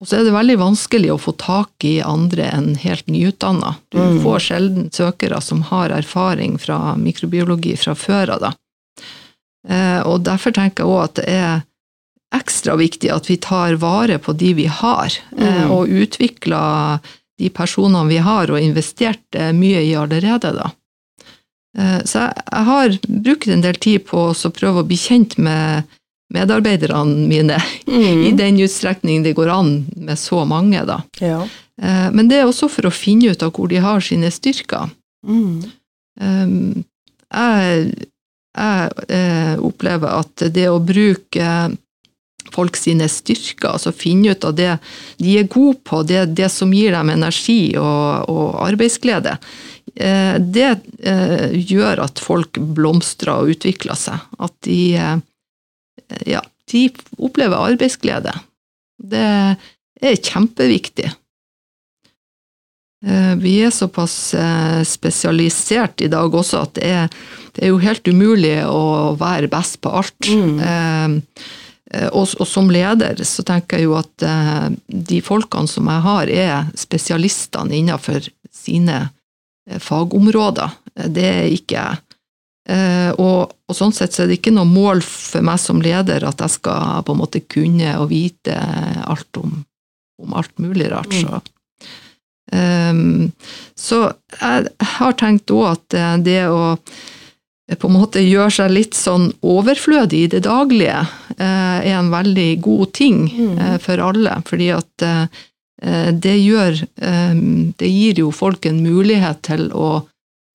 Og 0.00 0.08
så 0.08 0.18
er 0.18 0.26
det 0.26 0.34
veldig 0.34 0.58
vanskelig 0.60 1.12
å 1.14 1.20
få 1.20 1.32
tak 1.40 1.84
i 1.88 1.98
andre 2.04 2.50
enn 2.52 2.74
helt 2.82 3.06
nyutdanna. 3.08 3.76
Du 3.92 4.00
mm. 4.00 4.18
får 4.24 4.42
sjelden 4.44 4.90
søkere 4.92 5.40
som 5.44 5.62
har 5.70 5.94
erfaring 5.94 6.58
fra 6.60 6.96
mikrobiologi 7.00 7.76
fra 7.80 7.94
før 7.96 8.34
av, 8.36 8.44
da. 8.44 8.52
Eh, 9.68 10.00
og 10.06 10.20
derfor 10.26 10.54
tenker 10.54 10.84
jeg 10.84 10.92
òg 10.92 11.02
at 11.04 11.16
det 11.18 11.26
er 11.32 11.64
ekstra 12.36 12.76
viktig 12.76 13.10
at 13.10 13.30
vi 13.30 13.38
tar 13.40 13.78
vare 13.80 14.18
på 14.22 14.34
de 14.36 14.52
vi 14.58 14.66
har, 14.68 15.16
eh, 15.38 15.62
mm. 15.64 15.72
og 15.72 15.88
utvikler 16.04 17.00
de 17.40 17.50
personene 17.52 18.08
vi 18.08 18.18
har, 18.24 18.50
og 18.50 18.62
investert 18.62 19.38
eh, 19.38 19.52
mye 19.56 19.84
i 19.84 19.94
allerede, 19.98 20.56
da. 20.56 20.72
Så 21.76 22.22
jeg 22.32 22.64
har 22.64 22.94
brukt 23.04 23.50
en 23.52 23.60
del 23.60 23.76
tid 23.76 24.06
på 24.08 24.22
å 24.32 24.50
prøve 24.56 24.80
å 24.80 24.86
bli 24.88 24.96
kjent 24.96 25.34
med 25.36 25.84
medarbeiderne 26.32 27.26
mine, 27.28 27.58
mm. 27.86 28.22
i 28.26 28.32
den 28.32 28.60
utstrekning 28.64 29.22
det 29.22 29.36
går 29.36 29.52
an 29.52 29.72
med 29.96 30.18
så 30.18 30.44
mange, 30.48 30.82
da. 30.88 31.02
Ja. 31.20 31.42
Eh, 31.82 32.08
men 32.12 32.28
det 32.30 32.40
er 32.40 32.48
også 32.48 32.70
for 32.72 32.88
å 32.88 32.94
finne 32.94 33.32
ut 33.32 33.44
av 33.44 33.54
hvor 33.56 33.70
de 33.70 33.80
har 33.82 34.04
sine 34.04 34.30
styrker. 34.32 34.90
Mm. 35.26 35.64
Eh, 36.20 36.46
jeg, 37.36 37.88
jeg 38.56 39.08
eh, 39.12 39.56
opplever 39.60 40.20
at 40.22 40.46
det 40.54 40.68
å 40.70 40.80
bruke 40.82 41.50
folk 42.54 42.78
sine 42.78 43.08
styrker, 43.10 43.72
altså 43.72 43.94
finne 43.96 44.34
ut 44.34 44.44
av 44.46 44.56
det 44.58 44.72
de 45.22 45.38
er 45.40 45.48
gode 45.50 45.80
på, 45.86 46.02
det, 46.06 46.26
det 46.38 46.50
som 46.52 46.74
gir 46.74 46.94
dem 46.96 47.12
energi 47.14 47.76
og, 47.80 48.28
og 48.32 48.60
arbeidsglede, 48.66 49.36
det 49.96 50.70
gjør 51.70 52.02
at 52.04 52.20
folk 52.20 52.58
blomstrer 52.76 53.32
og 53.32 53.54
utvikler 53.54 53.96
seg. 53.96 54.26
At 54.42 54.52
de 54.66 54.80
ja, 56.26 56.42
de 56.70 56.88
opplever 57.16 57.70
arbeidsglede. 57.72 58.34
Det 58.96 59.24
er 59.26 60.18
kjempeviktig. 60.20 61.08
Eh, 63.06 63.34
vi 63.38 63.58
er 63.62 63.74
såpass 63.74 64.34
eh, 64.34 64.80
spesialisert 64.88 66.00
i 66.00 66.10
dag 66.12 66.34
også 66.34 66.64
at 66.64 66.74
det 66.78 66.88
er, 66.88 67.12
det 67.54 67.66
er 67.66 67.72
jo 67.74 67.82
helt 67.82 68.08
umulig 68.08 68.56
å 68.66 69.14
være 69.20 69.50
best 69.52 69.80
på 69.84 69.92
alt. 70.00 70.30
Mm. 70.30 71.20
Eh, 71.96 72.08
og, 72.12 72.28
og, 72.38 72.46
som 72.48 72.70
leder 72.72 73.22
så 73.24 73.44
tenker 73.46 73.80
jeg 73.80 73.88
jo 73.88 73.96
at 73.98 74.26
de 74.86 75.20
folkene 75.24 75.70
som 75.70 75.88
jeg 75.90 76.04
har, 76.06 76.32
er 76.32 76.72
spesialistene 76.76 77.80
innenfor 77.80 78.28
sine 78.52 79.06
fagområder. 79.82 80.76
Det 81.10 81.24
er 81.26 81.48
ikke 81.50 81.80
jeg. 81.80 82.02
Eh, 82.66 83.12
og, 83.22 83.52
og, 83.68 83.74
sånn 83.78 83.94
sett 83.94 84.14
så 84.14 84.24
er 84.24 84.30
det 84.30 84.40
ikke 84.40 84.54
noe 84.54 84.66
mål 84.66 85.02
for 85.06 85.44
meg 85.46 85.60
som 85.62 85.82
leder 85.82 86.24
at 86.26 86.40
jeg 86.42 86.56
skal 86.56 87.04
på 87.06 87.14
en 87.14 87.20
måte 87.20 87.44
kunne 87.46 87.92
og 88.00 88.08
vite 88.10 88.56
alt 89.06 89.38
om, 89.38 89.60
om 90.22 90.34
alt 90.34 90.56
mulig 90.62 90.90
rart. 90.90 91.12
Mm. 91.14 91.28
Så. 91.28 91.42
Um, 92.46 93.32
så 93.74 94.00
jeg 94.38 94.68
har 94.96 95.14
tenkt 95.18 95.50
òg 95.50 95.64
at 95.72 95.96
det 96.22 96.44
å 96.46 96.76
på 97.74 97.88
en 97.88 97.96
måte 97.96 98.22
gjør 98.22 98.52
seg 98.54 98.70
litt 98.70 98.94
sånn 98.94 99.32
overflødig 99.42 100.20
i 100.22 100.30
det 100.36 100.44
daglige, 100.46 101.00
uh, 101.34 101.78
er 101.82 101.96
en 101.98 102.12
veldig 102.12 102.50
god 102.62 102.92
ting 102.94 103.24
mm. 103.26 103.54
uh, 103.58 103.76
for 103.82 104.02
alle. 104.12 104.40
Fordi 104.46 104.72
at 104.76 105.10
det 105.76 106.32
gjør 106.40 106.78
Det 107.76 107.88
gir 107.90 108.16
jo 108.22 108.30
folk 108.32 108.64
en 108.64 108.78
mulighet 108.80 109.42
til 109.44 109.66
å 109.76 110.06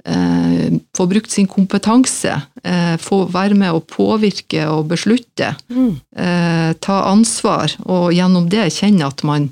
eh, 0.05 0.73
få 0.97 1.05
brukt 1.05 1.31
sin 1.31 1.47
kompetanse, 1.47 2.41
eh, 2.63 2.97
få 2.97 3.25
være 3.31 3.57
med 3.57 3.73
å 3.73 3.83
påvirke 3.85 4.65
og 4.71 4.89
beslutte, 4.91 5.53
mm. 5.69 5.93
eh, 6.15 6.73
ta 6.79 7.01
ansvar, 7.11 7.75
og 7.85 8.11
gjennom 8.15 8.49
det 8.51 8.69
kjenne 8.77 9.07
at 9.07 9.23
man 9.27 9.49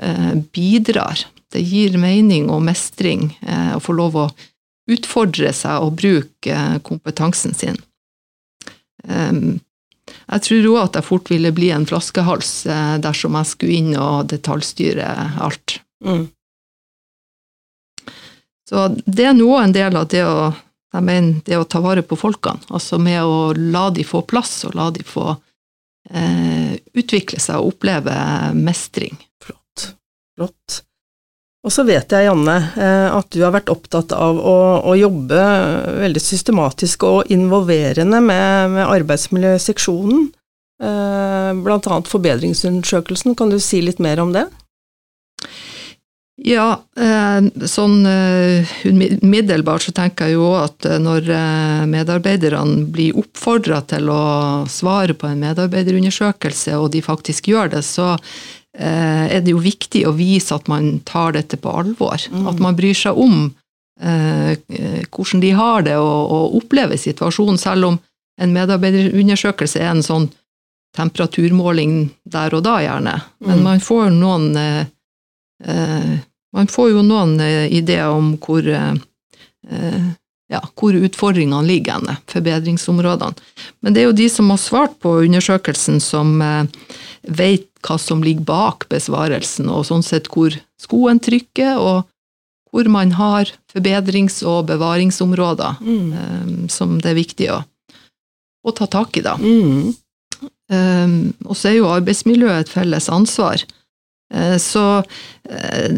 eh, 0.00 0.34
bidrar. 0.54 1.26
Det 1.52 1.60
gir 1.60 1.98
mening 2.00 2.48
og 2.50 2.62
mestring 2.64 3.32
eh, 3.42 3.76
å 3.76 3.82
få 3.82 3.96
lov 3.96 4.16
å 4.16 4.30
utfordre 4.94 5.52
seg 5.56 5.84
og 5.86 5.96
bruke 6.00 6.56
eh, 6.56 6.78
kompetansen 6.86 7.56
sin. 7.56 7.80
Jeg 9.02 10.42
tror 10.46 10.66
òg 10.70 10.76
at 10.78 10.96
jeg 11.00 11.06
fort 11.08 11.30
ville 11.32 11.50
bli 11.54 11.72
en 11.74 11.86
flaskehals 11.88 12.52
dersom 13.02 13.34
jeg 13.34 13.48
skulle 13.50 13.78
inn 13.80 13.96
og 13.98 14.28
detaljstyre 14.30 15.08
alt. 15.42 15.80
Mm. 16.06 16.28
Så 18.72 18.88
det 19.04 19.26
er 19.28 19.34
nå 19.36 19.50
en 19.58 19.74
del 19.74 19.96
av 20.00 20.06
det 20.08 20.22
å, 20.24 20.52
mener, 20.96 21.42
det 21.44 21.58
å 21.60 21.66
ta 21.68 21.82
vare 21.84 22.00
på 22.06 22.16
folkene, 22.16 22.62
altså 22.72 22.96
med 22.96 23.20
å 23.20 23.52
la 23.52 23.88
de 23.92 24.04
få 24.06 24.22
plass, 24.24 24.62
og 24.64 24.78
la 24.78 24.86
de 24.94 25.04
få 25.04 25.26
eh, 26.08 26.78
utvikle 26.96 27.40
seg 27.42 27.60
og 27.60 27.74
oppleve 27.74 28.14
mestring. 28.56 29.18
Flott. 29.44 29.90
Flott. 30.38 30.78
Og 31.62 31.70
så 31.70 31.84
vet 31.86 32.10
jeg, 32.10 32.26
Janne, 32.26 32.56
eh, 32.74 33.08
at 33.14 33.28
du 33.30 33.42
har 33.44 33.54
vært 33.54 33.70
opptatt 33.70 34.14
av 34.16 34.38
å, 34.38 34.56
å 34.82 34.96
jobbe 34.98 35.42
veldig 36.02 36.22
systematisk 36.22 37.06
og 37.06 37.30
involverende 37.30 38.18
med, 38.24 38.72
med 38.74 38.88
arbeidsmiljøseksjonen, 38.88 40.24
eh, 40.82 41.52
blant 41.62 41.86
annet 41.86 42.10
forbedringsundersøkelsen. 42.10 43.38
Kan 43.38 43.54
du 43.54 43.60
si 43.62 43.78
litt 43.84 44.02
mer 44.02 44.24
om 44.24 44.34
det? 44.34 44.48
Ja, 46.42 46.80
eh, 46.98 47.66
sånn 47.70 48.06
eh, 48.08 48.70
umiddelbart 48.88 49.84
så 49.84 49.92
tenker 49.94 50.26
jeg 50.26 50.40
jo 50.40 50.48
at 50.58 50.86
eh, 50.88 50.98
når 50.98 51.28
medarbeiderne 51.90 52.88
blir 52.90 53.18
oppfordra 53.20 53.82
til 53.86 54.08
å 54.10 54.22
svare 54.70 55.14
på 55.14 55.28
en 55.28 55.44
medarbeiderundersøkelse, 55.44 56.74
og 56.80 56.90
de 56.96 57.04
faktisk 57.04 57.52
gjør 57.52 57.76
det, 57.76 57.84
så 57.86 58.16
er 58.72 59.42
det 59.44 59.52
jo 59.52 59.60
viktig 59.60 60.06
å 60.08 60.14
vise 60.16 60.54
at 60.56 60.68
man 60.70 61.02
tar 61.04 61.34
dette 61.36 61.58
på 61.60 61.68
alvor. 61.68 62.22
Mm. 62.32 62.46
At 62.48 62.62
man 62.64 62.76
bryr 62.78 62.96
seg 62.96 63.18
om 63.20 63.50
hvordan 64.00 65.42
de 65.44 65.50
har 65.54 65.84
det 65.84 65.98
og, 66.00 66.32
og 66.32 66.54
opplever 66.62 66.96
situasjonen, 66.96 67.60
selv 67.60 67.90
om 67.90 67.98
en 68.40 68.54
medarbeiderundersøkelse 68.56 69.82
er 69.82 69.90
en 69.90 70.00
sånn 70.02 70.30
temperaturmåling 70.96 72.08
der 72.24 72.56
og 72.56 72.64
da, 72.64 72.78
gjerne. 72.80 73.14
Men 73.44 73.60
mm. 73.60 73.66
man 73.68 73.84
får 73.84 74.08
noen 74.16 74.48
man 76.52 76.68
får 76.68 76.90
jo 76.92 77.04
noen 77.06 77.38
eh, 77.40 77.66
ideer 77.72 78.12
om 78.12 78.34
hvor, 78.40 78.66
eh, 78.66 78.94
eh, 79.70 80.08
ja, 80.52 80.60
hvor 80.76 80.96
utfordringene 80.96 81.64
ligger 81.66 81.98
henne, 81.98 82.18
forbedringsområdene. 82.30 83.48
Men 83.80 83.94
det 83.94 84.02
er 84.02 84.10
jo 84.10 84.18
de 84.20 84.28
som 84.32 84.52
har 84.52 84.60
svart 84.60 84.98
på 85.02 85.16
undersøkelsen, 85.24 86.00
som 86.04 86.36
vet 87.22 87.68
hva 87.82 87.98
som 87.98 88.22
ligger 88.24 88.46
bak 88.48 88.86
besvarelsen, 88.92 89.70
og 89.72 89.86
sånn 89.88 90.04
sett 90.06 90.30
hvor 90.32 90.54
skoen 90.80 91.20
trykker, 91.22 91.78
og 91.78 92.08
hvor 92.72 92.88
man 92.88 93.12
har 93.18 93.50
forbedrings- 93.72 94.40
og 94.48 94.70
bevaringsområder 94.70 95.82
mm. 95.82 96.70
som 96.72 96.96
det 97.02 97.12
er 97.12 97.18
viktig 97.18 97.50
å, 97.52 97.58
å 98.64 98.72
ta 98.72 98.88
tak 98.88 99.18
i, 99.20 99.24
da. 99.26 99.36
Mm. 99.36 99.92
Um, 100.72 101.16
og 101.44 101.58
så 101.58 101.68
er 101.68 101.76
jo 101.76 101.90
arbeidsmiljøet 101.92 102.64
et 102.64 102.72
felles 102.72 103.10
ansvar. 103.12 103.66
Eh, 104.32 104.56
så 104.58 105.02
eh, 105.50 105.90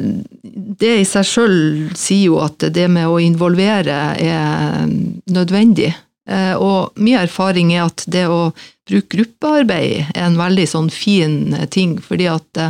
det 0.80 0.94
i 1.00 1.06
seg 1.06 1.28
sjøl 1.28 1.58
sier 1.98 2.32
jo 2.32 2.40
at 2.42 2.66
det 2.74 2.88
med 2.90 3.06
å 3.10 3.20
involvere 3.22 3.98
er 4.18 4.88
nødvendig. 5.30 5.92
Eh, 6.30 6.54
og 6.56 6.96
min 6.96 7.18
erfaring 7.20 7.74
er 7.74 7.86
at 7.88 8.04
det 8.08 8.26
å 8.30 8.52
bruke 8.88 9.16
gruppearbeid 9.16 10.10
er 10.14 10.26
en 10.26 10.40
veldig 10.40 10.66
sånn 10.68 10.90
fin 10.92 11.54
ting, 11.72 11.98
fordi 12.00 12.28
at 12.32 12.64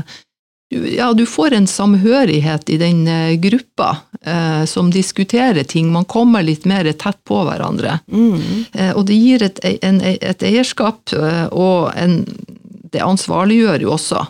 ja, 0.75 1.13
du 1.15 1.23
får 1.27 1.55
en 1.55 1.67
samhørighet 1.71 2.71
i 2.73 2.79
den 2.81 3.05
gruppa 3.43 3.91
eh, 4.23 4.65
som 4.67 4.91
diskuterer 4.91 5.67
ting. 5.71 5.93
Man 5.93 6.07
kommer 6.11 6.43
litt 6.43 6.65
mer 6.67 6.89
tett 6.99 7.21
på 7.29 7.45
hverandre. 7.47 8.01
Mm. 8.11 8.65
Eh, 8.73 8.93
og 8.95 9.05
det 9.11 9.19
gir 9.19 9.45
et, 9.47 9.61
en, 9.87 10.01
et 10.03 10.47
eierskap, 10.47 11.15
og 11.55 11.93
en, 11.95 12.23
det 12.91 13.03
ansvarliggjør 13.03 13.87
jo 13.87 13.95
også 13.95 14.25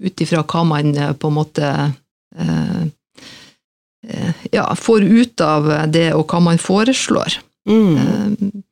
ut 0.00 0.24
ifra 0.24 0.44
hva 0.46 0.64
man 0.64 0.94
eh, 0.96 1.12
på 1.12 1.30
en 1.30 1.36
måte 1.36 1.68
eh, 2.36 2.82
eh, 4.08 4.42
ja, 4.52 4.66
får 4.76 5.04
ut 5.04 5.44
av 5.44 5.70
det, 5.92 6.10
og 6.16 6.26
hva 6.30 6.42
man 6.50 6.60
foreslår. 6.60 7.40
Mm. 7.68 8.62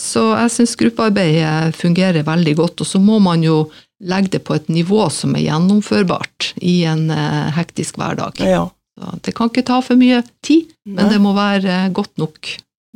Så 0.00 0.24
jeg 0.34 0.52
syns 0.54 0.76
gruppearbeidet 0.80 1.76
fungerer 1.78 2.26
veldig 2.26 2.54
godt, 2.58 2.82
og 2.82 2.88
så 2.88 3.00
må 3.02 3.20
man 3.22 3.44
jo 3.44 3.66
legge 4.02 4.36
det 4.36 4.42
på 4.46 4.56
et 4.56 4.70
nivå 4.72 5.06
som 5.14 5.36
er 5.38 5.44
gjennomførbart 5.46 6.52
i 6.64 6.82
en 6.90 7.06
eh, 7.14 7.52
hektisk 7.54 8.00
hverdag. 8.00 8.40
Ja. 8.42 8.66
Så 8.98 9.14
det 9.24 9.34
kan 9.38 9.52
ikke 9.52 9.64
ta 9.68 9.78
for 9.84 10.00
mye 10.00 10.20
tid, 10.44 10.72
men 10.88 11.06
Nei. 11.06 11.12
det 11.14 11.20
må 11.22 11.36
være 11.36 11.70
eh, 11.86 11.92
godt 11.94 12.16
nok. 12.20 12.50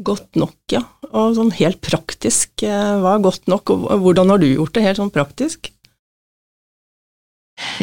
Godt 0.07 0.37
nok, 0.37 0.57
ja. 0.75 0.83
Og 1.12 1.38
sånn 1.38 1.55
helt 1.57 1.81
praktisk, 1.85 2.50
eh, 2.66 2.97
hva 3.00 3.14
er 3.16 3.25
godt 3.25 3.47
nok, 3.49 3.73
og 3.76 4.02
hvordan 4.02 4.35
har 4.35 4.43
du 4.43 4.49
gjort 4.50 4.75
det 4.76 4.85
helt 4.85 5.00
sånn 5.00 5.14
praktisk? 5.14 5.71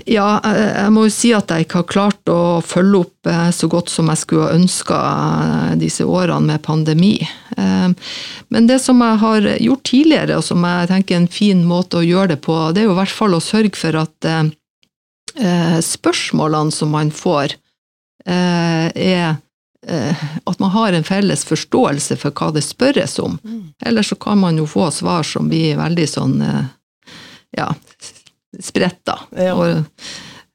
Ja, 0.06 0.38
jeg 0.44 0.92
må 0.94 1.08
jo 1.08 1.12
si 1.14 1.32
at 1.34 1.50
jeg 1.50 1.66
ikke 1.66 1.80
har 1.82 1.88
klart 1.90 2.30
å 2.30 2.62
følge 2.62 3.00
opp 3.08 3.30
eh, 3.30 3.48
så 3.56 3.66
godt 3.72 3.90
som 3.90 4.10
jeg 4.12 4.20
skulle 4.22 4.46
ha 4.46 4.58
ønska 4.58 4.98
disse 5.82 6.06
årene 6.06 6.52
med 6.52 6.62
pandemi. 6.66 7.16
Eh, 7.58 7.90
Men 8.54 8.68
det 8.70 8.80
som 8.84 9.02
jeg 9.02 9.18
har 9.24 9.48
gjort 9.58 9.84
tidligere, 9.90 10.38
og 10.38 10.46
som 10.46 10.62
jeg 10.68 10.92
tenker 10.92 11.16
er 11.18 11.24
en 11.24 11.32
fin 11.40 11.64
måte 11.66 11.98
å 11.98 12.06
gjøre 12.06 12.36
det 12.36 12.42
på, 12.46 12.58
det 12.74 12.84
er 12.84 12.88
jo 12.90 12.94
i 12.94 13.00
hvert 13.02 13.16
fall 13.18 13.34
å 13.34 13.42
sørge 13.42 13.74
for 13.80 13.98
at 14.04 14.30
eh, 14.30 14.44
eh, 15.42 15.80
spørsmålene 15.82 16.72
som 16.72 16.94
man 16.94 17.10
får, 17.10 17.58
eh, 18.30 18.88
er 18.94 19.36
eh, 19.90 20.26
at 20.46 20.62
man 20.62 20.74
har 20.78 20.94
en 20.94 21.04
felles 21.08 21.46
forståelse 21.50 22.20
for 22.22 22.30
hva 22.38 22.52
det 22.54 22.62
spørres 22.64 23.18
om. 23.26 23.40
Eller 23.82 24.06
så 24.06 24.16
kan 24.22 24.38
man 24.38 24.62
jo 24.62 24.70
få 24.70 24.92
svar 24.94 25.26
som 25.26 25.50
blir 25.50 25.82
veldig 25.82 26.08
sånn 26.14 26.38
eh, 26.46 26.64
ja, 28.54 28.90
da. 29.04 29.18
Ja. 29.38 29.54
Og 29.56 29.68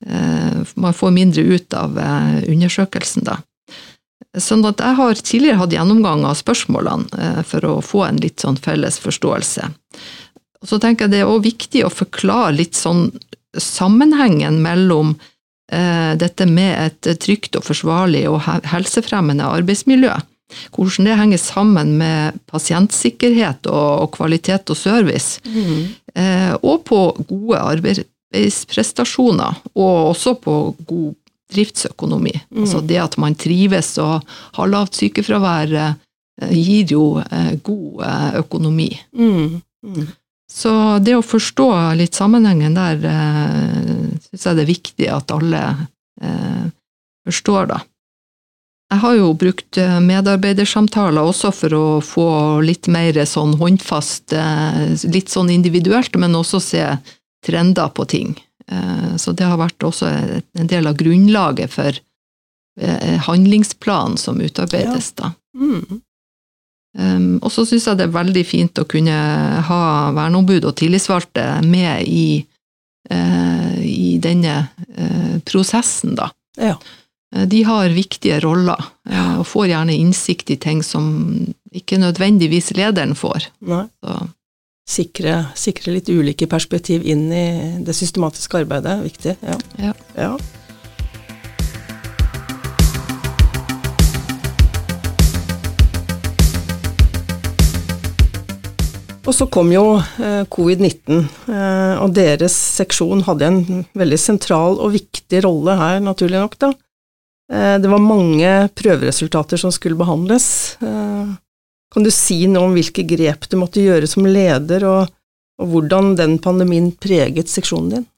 eh, 0.06 0.74
man 0.74 0.96
får 0.96 1.14
mindre 1.14 1.42
ut 1.42 1.74
av 1.74 1.98
eh, 1.98 2.42
undersøkelsen, 2.50 3.26
da. 3.28 3.40
Sånn 4.36 4.64
at 4.68 4.82
jeg 4.82 4.98
har 4.98 5.20
tidligere 5.24 5.60
hatt 5.62 5.74
gjennomgang 5.74 6.24
av 6.28 6.36
spørsmålene 6.38 7.22
eh, 7.22 7.40
for 7.48 7.64
å 7.64 7.78
få 7.84 8.04
en 8.06 8.20
litt 8.22 8.44
sånn 8.44 8.58
felles 8.60 9.00
forståelse. 9.02 9.70
Og 10.62 10.70
så 10.70 10.78
tenker 10.82 11.06
jeg 11.06 11.14
det 11.14 11.22
er 11.22 11.30
også 11.30 11.46
viktig 11.46 11.84
å 11.86 11.94
forklare 11.94 12.56
litt 12.58 12.78
sånn 12.78 13.08
sammenhengen 13.56 14.60
mellom 14.62 15.14
eh, 15.72 16.12
dette 16.18 16.46
med 16.50 16.74
et 16.76 17.20
trygt 17.22 17.56
og 17.58 17.66
forsvarlig 17.70 18.26
og 18.30 18.42
helsefremmende 18.68 19.46
arbeidsmiljø. 19.48 20.12
Hvordan 20.72 21.08
det 21.08 21.18
henger 21.20 21.40
sammen 21.42 21.96
med 22.00 22.38
pasientsikkerhet 22.48 23.68
og, 23.68 23.88
og 24.02 24.08
kvalitet 24.16 24.72
og 24.72 24.78
service. 24.80 25.42
Eh, 26.14 26.54
og 26.62 26.84
på 26.88 27.00
gode 27.28 27.58
arbeidsprestasjoner, 27.58 29.60
og 29.74 30.14
også 30.14 30.34
på 30.42 30.54
god 30.88 31.14
driftsøkonomi. 31.52 32.34
Altså 32.56 32.80
det 32.84 33.00
at 33.00 33.16
man 33.20 33.36
trives 33.38 33.96
og 34.02 34.24
har 34.58 34.68
lavt 34.68 34.94
sykefravær, 35.00 35.72
eh, 35.72 36.52
gir 36.52 36.92
jo 36.92 37.04
eh, 37.20 37.54
god 37.64 38.04
eh, 38.04 38.32
økonomi. 38.42 38.90
Mm. 39.12 39.60
Mm. 39.84 40.08
Så 40.48 40.72
det 41.04 41.16
å 41.16 41.24
forstå 41.24 41.68
litt 41.98 42.16
sammenhengen 42.16 42.76
der, 42.76 42.96
eh, 43.04 44.16
syns 44.28 44.46
jeg 44.46 44.56
det 44.56 44.64
er 44.64 44.72
viktig 44.72 45.08
at 45.12 45.32
alle 45.36 45.62
eh, 46.22 46.66
forstår, 47.28 47.68
da. 47.74 47.82
Jeg 48.88 49.02
har 49.02 49.14
jo 49.18 49.32
brukt 49.36 49.76
eh, 49.76 49.98
medarbeidersamtaler 50.00 51.28
også 51.28 51.50
for 51.52 51.76
å 51.76 51.86
få 52.04 52.28
litt 52.64 52.88
mer 52.88 53.18
sånn 53.28 53.52
håndfast, 53.60 54.32
eh, 54.32 54.94
litt 55.12 55.28
sånn 55.28 55.50
individuelt, 55.52 56.16
men 56.16 56.36
også 56.38 56.60
se 56.64 56.84
trender 57.44 57.90
på 57.92 58.06
ting. 58.08 58.36
Eh, 58.70 59.16
Så 59.20 59.34
det 59.36 59.44
har 59.44 59.60
vært 59.60 59.84
også 59.84 60.08
en 60.08 60.70
del 60.70 60.86
av 60.86 60.96
grunnlaget 60.96 61.70
for 61.70 62.04
handlingsplanen 62.78 64.14
som 64.22 64.38
utarbeides, 64.38 65.08
da. 65.18 65.32
Mm. 65.58 65.98
Um, 66.94 67.40
og 67.42 67.50
så 67.50 67.64
syns 67.66 67.88
jeg 67.88 67.98
det 67.98 68.04
er 68.06 68.12
veldig 68.14 68.44
fint 68.46 68.78
å 68.78 68.84
kunne 68.86 69.16
ha 69.66 69.80
verneombud 70.14 70.62
og 70.62 70.76
tillitsvalgte 70.78 71.42
med 71.66 72.06
i, 72.06 72.46
i 73.82 74.12
denne 74.22 74.54
prosessen, 75.50 76.14
da. 76.14 76.30
Ja. 76.54 76.76
Eh, 77.36 77.46
De 77.46 77.62
har 77.62 77.88
viktige 77.88 78.40
roller, 78.40 78.84
eh, 79.10 79.38
og 79.38 79.46
får 79.46 79.68
gjerne 79.72 79.96
innsikt 79.96 80.50
i 80.50 80.56
ting 80.56 80.82
som 80.82 81.54
ikke 81.72 82.00
nødvendigvis 82.00 82.72
lederen 82.76 83.14
får. 83.14 83.50
Sikre, 84.88 85.50
sikre 85.54 85.92
litt 85.92 86.08
ulike 86.08 86.46
perspektiv 86.48 87.04
inn 87.04 87.26
i 87.32 87.48
det 87.84 87.92
systematiske 87.92 88.64
arbeidet, 88.64 89.02
viktig. 89.04 89.36
Ja. 89.44 89.58
ja. 89.76 89.92
ja. 90.16 90.38
Og 99.28 99.34
så 99.36 99.44
kom 99.52 99.68
jo 99.68 99.98
eh, 100.00 100.46
covid-19, 100.48 101.18
eh, 101.52 101.96
og 102.00 102.14
deres 102.16 102.54
seksjon 102.78 103.26
hadde 103.26 103.44
en 103.44 103.82
veldig 103.92 104.16
sentral 104.16 104.80
og 104.80 104.94
viktig 104.94 105.42
rolle 105.44 105.74
her, 105.76 105.98
naturlig 106.00 106.40
nok, 106.40 106.56
da. 106.64 106.70
Eh, 107.52 107.76
det 107.80 107.88
var 107.88 108.02
mange 108.04 108.50
prøveresultater 108.76 109.60
som 109.60 109.72
skulle 109.72 109.98
behandles. 109.98 110.76
Eh, 110.84 111.32
kan 111.94 112.04
du 112.04 112.10
si 112.12 112.42
noe 112.50 112.68
om 112.68 112.76
hvilke 112.76 113.06
grep 113.08 113.48
du 113.48 113.56
måtte 113.60 113.84
gjøre 113.84 114.08
som 114.10 114.28
leder, 114.28 114.84
og, 114.84 115.14
og 115.58 115.72
hvordan 115.72 116.14
den 116.18 116.36
pandemien 116.44 116.92
preget 116.92 117.52
seksjonen 117.52 117.96
din? 117.96 118.08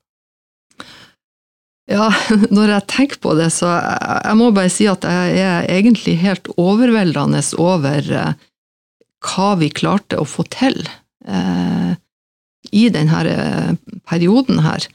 ja, 1.91 2.07
når 2.55 2.77
jeg 2.77 2.87
tenker 2.93 3.19
på 3.23 3.35
det, 3.39 3.49
så 3.51 3.73
jeg, 3.75 4.37
må 4.39 4.53
bare 4.55 4.71
si 4.71 4.87
at 4.91 5.03
jeg 5.07 5.39
er 5.43 5.67
egentlig 5.75 6.21
helt 6.23 6.47
overveldende 6.55 7.43
over 7.59 8.13
eh, 8.15 8.47
hva 9.27 9.49
vi 9.61 9.73
klarte 9.75 10.21
å 10.21 10.25
få 10.25 10.47
til 10.49 10.79
i 12.73 12.85
denne 12.89 13.19
perioden 14.09 14.63
her. 14.65 14.87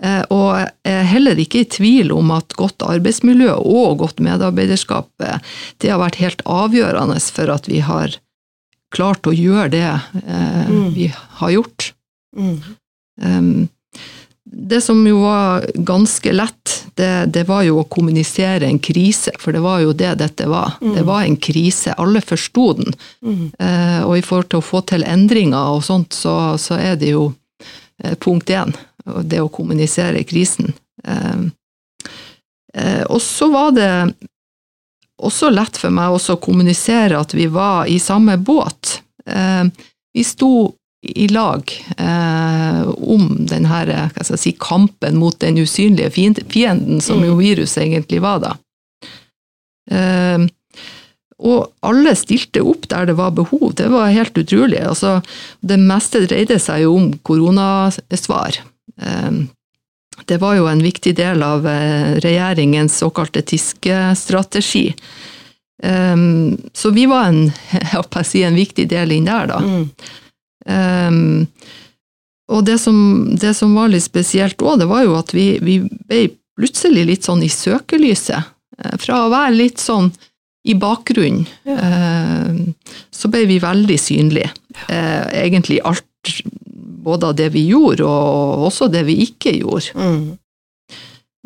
Eh, 0.00 0.22
og 0.32 0.56
jeg 0.56 0.70
er 0.88 1.08
heller 1.10 1.40
ikke 1.40 1.62
i 1.62 1.68
tvil 1.68 2.12
om 2.16 2.32
at 2.32 2.56
godt 2.58 2.80
arbeidsmiljø 2.86 3.52
og 3.58 4.00
godt 4.00 4.22
medarbeiderskap 4.24 5.10
eh, 5.24 5.42
det 5.82 5.92
har 5.92 6.00
vært 6.00 6.20
helt 6.22 6.44
avgjørende 6.48 7.18
for 7.20 7.52
at 7.52 7.68
vi 7.68 7.82
har 7.84 8.16
klart 8.94 9.28
å 9.28 9.36
gjøre 9.36 9.68
det 9.74 9.84
eh, 10.24 10.64
Mm. 10.70 10.94
vi 10.94 11.10
har 11.40 11.50
gjort. 11.50 11.92
Mm. 12.36 12.56
Um, 13.20 13.68
det 14.44 14.80
som 14.82 15.00
jo 15.06 15.20
var 15.22 15.66
ganske 15.74 16.32
lett, 16.32 16.74
det, 16.98 17.32
det 17.34 17.44
var 17.46 17.62
jo 17.66 17.80
å 17.80 17.86
kommunisere 17.90 18.66
en 18.66 18.80
krise, 18.82 19.32
for 19.38 19.54
det 19.54 19.62
var 19.62 19.82
jo 19.84 19.92
det 19.94 20.14
dette 20.18 20.46
var. 20.50 20.76
Mm. 20.80 20.94
Det 20.96 21.04
var 21.06 21.22
en 21.22 21.36
krise, 21.36 21.94
alle 21.94 22.22
forsto 22.24 22.72
den. 22.80 22.96
Mm. 23.22 23.44
Og 24.08 24.16
i 24.18 24.24
forhold 24.26 24.48
til 24.50 24.58
å 24.58 24.66
få 24.66 24.82
til 24.90 25.06
endringer 25.06 25.76
og 25.76 25.84
sånt, 25.86 26.16
så, 26.18 26.56
så 26.58 26.80
er 26.82 26.98
det 26.98 27.12
jo 27.12 27.28
punkt 28.18 28.50
én, 28.50 28.74
og 29.14 29.28
det 29.30 29.42
å 29.42 29.52
kommunisere 29.52 30.24
krisen. 30.28 30.72
Eh, 31.04 31.40
eh, 32.74 33.04
og 33.08 33.20
så 33.24 33.50
var 33.52 33.72
det 33.76 33.92
også 35.20 35.50
lett 35.52 35.76
for 35.76 35.92
meg 35.92 36.16
å 36.16 36.36
kommunisere 36.40 37.18
at 37.18 37.34
vi 37.36 37.46
var 37.52 37.88
i 37.90 37.98
samme 38.00 38.38
båt. 38.40 39.00
Eh, 39.26 39.64
vi 40.14 40.24
sto 40.26 40.70
i 41.02 41.28
lag 41.28 41.70
eh, 41.96 42.88
om 42.88 43.28
denne 43.48 43.82
eh, 43.88 44.22
si, 44.36 44.52
kampen 44.60 45.16
mot 45.16 45.38
den 45.40 45.58
usynlige 45.58 46.10
fienden 46.10 47.00
som 47.00 47.24
jo 47.24 47.38
viruset 47.40 47.86
egentlig 47.86 48.20
var 48.24 48.42
da. 48.44 48.56
Eh, 49.90 50.48
og 51.40 51.70
alle 51.88 52.12
stilte 52.18 52.60
opp 52.68 52.84
der 52.90 53.08
det 53.08 53.16
var 53.16 53.32
behov. 53.32 53.72
Det 53.76 53.88
var 53.88 54.12
helt 54.12 54.36
utrolig. 54.36 54.82
Altså, 54.84 55.20
det 55.64 55.78
meste 55.80 56.26
dreide 56.26 56.58
seg 56.60 56.84
jo 56.84 56.96
om 56.98 57.06
koronasvar. 57.24 58.60
Eh, 59.02 59.30
Det 60.26 60.36
var 60.38 60.54
jo 60.58 60.66
en 60.68 60.82
viktig 60.82 61.14
del 61.16 61.42
av 61.42 61.66
eh, 61.66 62.16
regjeringens 62.20 62.98
såkalte 62.98 63.42
TISK-strategi. 63.42 64.94
Eh, 65.82 66.16
Så 66.72 66.90
vi 66.90 67.06
var 67.06 67.24
en, 67.30 67.52
si, 68.24 68.42
en 68.42 68.54
viktig 68.54 68.88
del 68.88 69.12
inn 69.12 69.24
der, 69.24 69.46
da. 69.46 69.60
Mm. 69.60 69.90
Um, 70.70 71.46
og 72.52 72.64
det 72.66 72.76
som, 72.82 72.96
det 73.40 73.54
som 73.56 73.72
var 73.74 73.88
litt 73.88 74.04
spesielt 74.04 74.60
òg, 74.60 74.80
det 74.82 74.88
var 74.90 75.06
jo 75.06 75.14
at 75.16 75.32
vi, 75.32 75.54
vi 75.64 75.78
ble 75.80 76.26
plutselig 76.58 77.06
litt 77.08 77.24
sånn 77.24 77.42
i 77.42 77.48
søkelyset. 77.48 78.50
Eh, 78.78 78.96
Fra 79.00 79.24
å 79.24 79.30
være 79.32 79.56
litt 79.56 79.80
sånn 79.80 80.10
i 80.68 80.74
bakgrunnen, 80.76 81.46
ja. 81.64 82.52
så 83.10 83.30
ble 83.32 83.46
vi 83.48 83.56
veldig 83.62 83.96
synlige. 83.96 84.50
Eh, 84.92 85.22
egentlig 85.46 85.78
alt, 85.88 86.04
både 87.04 87.30
av 87.30 87.36
det 87.38 87.48
vi 87.54 87.66
gjorde, 87.70 88.06
og 88.06 88.66
også 88.68 88.90
det 88.92 89.04
vi 89.08 89.20
ikke 89.24 89.54
gjorde. 89.60 89.94
Mm. 89.96 90.38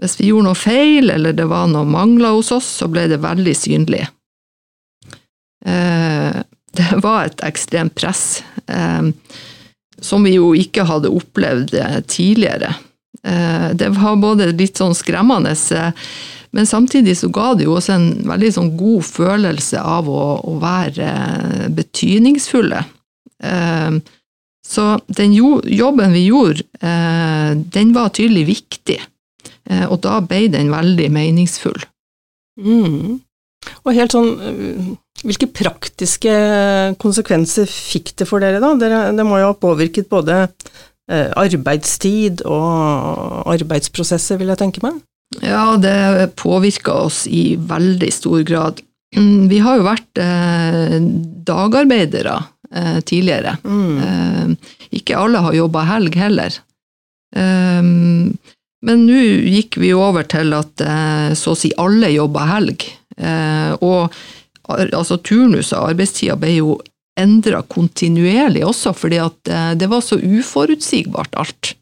Hvis 0.03 0.19
vi 0.19 0.31
gjorde 0.31 0.49
noe 0.49 0.59
feil, 0.59 1.11
eller 1.15 1.37
det 1.37 1.47
var 1.51 1.69
noe 1.71 1.87
mangler 1.87 2.35
hos 2.35 2.51
oss, 2.55 2.69
så 2.81 2.89
ble 2.91 3.07
det 3.11 3.23
veldig 3.23 3.55
synlig. 3.57 4.03
Eh, 5.65 6.41
det 6.75 6.89
var 7.05 7.29
et 7.29 7.45
ekstremt 7.47 7.95
press, 7.95 8.43
eh, 8.67 9.07
som 10.03 10.27
vi 10.27 10.35
jo 10.35 10.51
ikke 10.59 10.87
hadde 10.89 11.13
opplevd 11.15 11.77
eh, 11.79 12.01
tidligere. 12.11 12.75
Eh, 13.23 13.71
det 13.79 13.93
var 13.95 14.19
både 14.21 14.51
litt 14.53 14.83
sånn 14.83 14.97
skremmende, 14.99 15.55
men 16.55 16.67
samtidig 16.67 17.17
så 17.19 17.31
ga 17.35 17.53
det 17.59 17.67
jo 17.67 17.79
også 17.79 17.95
en 17.95 18.11
veldig 18.29 18.51
sånn 18.55 18.75
god 18.79 19.07
følelse 19.07 19.81
av 19.81 20.11
å, 20.11 20.27
å 20.43 20.59
være 20.63 21.71
betydningsfulle. 21.75 22.85
Eh, 23.43 23.97
Så 24.65 24.85
den 25.13 25.35
jobben 25.37 26.15
vi 26.15 26.25
gjorde, 26.31 26.65
den 27.75 27.91
var 27.93 28.15
tydelig 28.17 28.47
viktig. 28.49 28.97
Og 29.91 29.99
da 30.07 30.19
ble 30.25 30.47
den 30.53 30.71
veldig 30.73 31.11
meningsfull. 31.13 31.83
Mm. 32.57 33.21
Og 33.85 33.93
helt 33.97 34.15
sånn 34.17 34.31
hvilke 35.25 35.49
praktiske 35.57 36.33
konsekvenser 37.01 37.69
fikk 37.71 38.15
det 38.21 38.29
for 38.29 38.45
dere, 38.45 38.61
da? 38.63 38.75
Dere, 38.81 39.01
det 39.17 39.27
må 39.27 39.39
jo 39.41 39.51
ha 39.53 39.57
påvirket 39.57 40.11
både 40.13 40.43
eh, 40.45 41.31
arbeidstid 41.31 42.45
og 42.45 43.49
arbeidsprosesser, 43.55 44.41
vil 44.41 44.53
jeg 44.53 44.61
tenke 44.61 44.85
meg? 44.85 45.01
Ja, 45.41 45.75
det 45.81 46.35
påvirka 46.39 46.99
oss 47.07 47.25
i 47.27 47.55
veldig 47.57 48.11
stor 48.13 48.45
grad. 48.47 48.83
Mm, 49.17 49.47
vi 49.51 49.63
har 49.65 49.79
jo 49.79 49.87
vært 49.87 50.21
eh, 50.21 50.99
dagarbeidere 51.47 52.37
eh, 52.77 53.01
tidligere. 53.01 53.57
Mm. 53.65 53.97
Eh, 54.05 54.73
ikke 55.01 55.19
alle 55.19 55.43
har 55.47 55.57
jobba 55.57 55.87
helg 55.89 56.19
heller. 56.19 56.61
Eh, 57.37 57.83
men 58.85 59.05
nå 59.09 59.21
gikk 59.49 59.79
vi 59.81 59.95
over 59.97 60.27
til 60.29 60.53
at 60.57 60.85
eh, 60.85 61.31
så 61.39 61.55
å 61.55 61.59
si 61.59 61.73
alle 61.81 62.13
jobba 62.15 62.49
helg. 62.57 62.91
og 63.85 64.11
altså 64.67 65.21
turnus 65.23 65.69
og 65.71 65.93
arbeidstida 65.93 66.35
ble 66.41 66.57
jo 66.57 66.73
endra 67.21 67.63
kontinuerlig 67.63 68.65
også, 68.67 68.93
fordi 68.97 69.21
at 69.23 69.51
eh, 69.51 69.73
det 69.79 69.89
var 69.91 70.03
så 70.05 70.19
uforutsigbart 70.19 71.39
alt. 71.39 71.75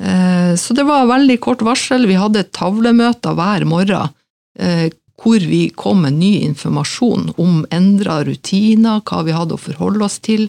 Eh, 0.00 0.52
så 0.60 0.76
det 0.76 0.86
var 0.88 1.10
veldig 1.10 1.38
kort 1.44 1.64
varsel. 1.66 2.08
Vi 2.08 2.18
hadde 2.18 2.46
tavlemøter 2.56 3.36
hver 3.36 3.66
morgen 3.68 4.14
eh, 4.58 4.88
hvor 5.20 5.38
vi 5.38 5.68
kom 5.70 6.02
med 6.04 6.18
ny 6.18 6.32
informasjon 6.44 7.32
om 7.40 7.64
endra 7.74 8.22
rutiner, 8.26 9.02
hva 9.06 9.22
vi 9.26 9.34
hadde 9.36 9.56
å 9.56 9.62
forholde 9.62 10.04
oss 10.06 10.18
til. 10.24 10.48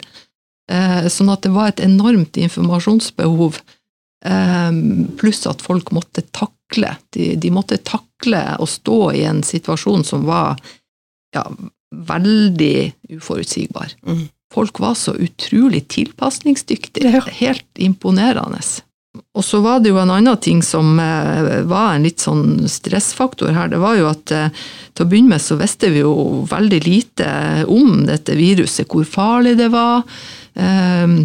Sånn 0.66 1.30
at 1.30 1.44
det 1.46 1.52
var 1.54 1.70
et 1.70 1.82
enormt 1.84 2.38
informasjonsbehov, 2.42 3.60
pluss 5.20 5.44
at 5.46 5.62
folk 5.62 5.92
måtte 5.94 6.24
takle. 6.34 6.96
De, 7.14 7.36
de 7.38 7.52
måtte 7.54 7.78
takle 7.86 8.42
å 8.58 8.66
stå 8.66 9.00
i 9.14 9.22
en 9.28 9.44
situasjon 9.46 10.02
som 10.08 10.26
var 10.26 10.58
ja, 11.36 11.44
veldig 11.94 12.92
uforutsigbar. 13.14 13.94
Mm. 14.02 14.26
Folk 14.52 14.80
var 14.82 14.98
så 14.98 15.14
utrolig 15.14 15.86
tilpasningsdyktige. 15.94 17.14
Ja. 17.20 17.22
Helt 17.38 17.70
imponerende. 17.78 18.60
Og 19.36 19.44
så 19.44 19.60
var 19.64 19.80
det 19.80 19.92
jo 19.92 20.00
en 20.00 20.12
annen 20.12 20.40
ting 20.42 20.62
som 20.64 20.98
eh, 21.02 21.62
var 21.68 21.94
en 21.94 22.06
litt 22.06 22.22
sånn 22.24 22.66
stressfaktor 22.70 23.54
her. 23.56 23.70
Det 23.72 23.80
var 23.82 23.96
jo 23.98 24.08
at 24.10 24.32
eh, 24.34 24.64
til 24.96 25.06
å 25.06 25.08
begynne 25.10 25.34
med 25.34 25.44
så 25.44 25.58
visste 25.60 25.92
vi 25.92 26.02
jo 26.02 26.42
veldig 26.50 26.82
lite 26.86 27.30
om 27.72 28.04
dette 28.08 28.36
viruset, 28.38 28.88
hvor 28.88 29.06
farlig 29.08 29.56
det 29.60 29.70
var. 29.74 30.04
Ehm, 30.56 31.24